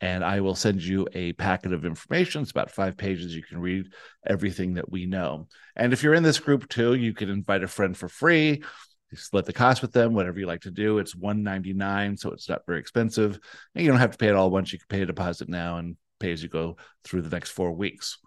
[0.00, 2.42] and I will send you a packet of information.
[2.42, 3.34] It's about five pages.
[3.34, 3.86] You can read
[4.26, 5.48] everything that we know.
[5.76, 8.62] And if you're in this group too, you can invite a friend for free
[9.10, 10.98] You split the cost with them, whatever you like to do.
[10.98, 13.38] It's one ninety nine, so it's not very expensive.
[13.74, 14.72] And you don't have to pay it all once.
[14.72, 17.72] You can pay a deposit now and pay as you go through the next four
[17.72, 18.18] weeks.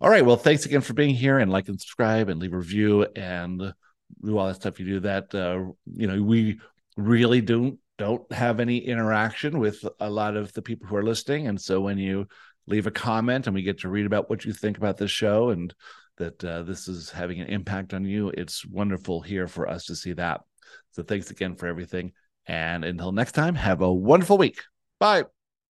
[0.00, 0.24] All right.
[0.24, 3.72] Well, thanks again for being here and like and subscribe and leave a review and
[4.24, 4.78] do all that stuff.
[4.78, 5.34] You do that.
[5.34, 6.60] Uh, you know, we
[6.96, 11.48] really don't don't have any interaction with a lot of the people who are listening,
[11.48, 12.28] and so when you
[12.68, 15.50] leave a comment and we get to read about what you think about this show
[15.50, 15.74] and
[16.18, 18.28] that uh, this is having an impact on you.
[18.30, 20.42] It's wonderful here for us to see that.
[20.92, 22.12] So thanks again for everything.
[22.46, 24.60] And until next time, have a wonderful week.
[24.98, 25.24] Bye.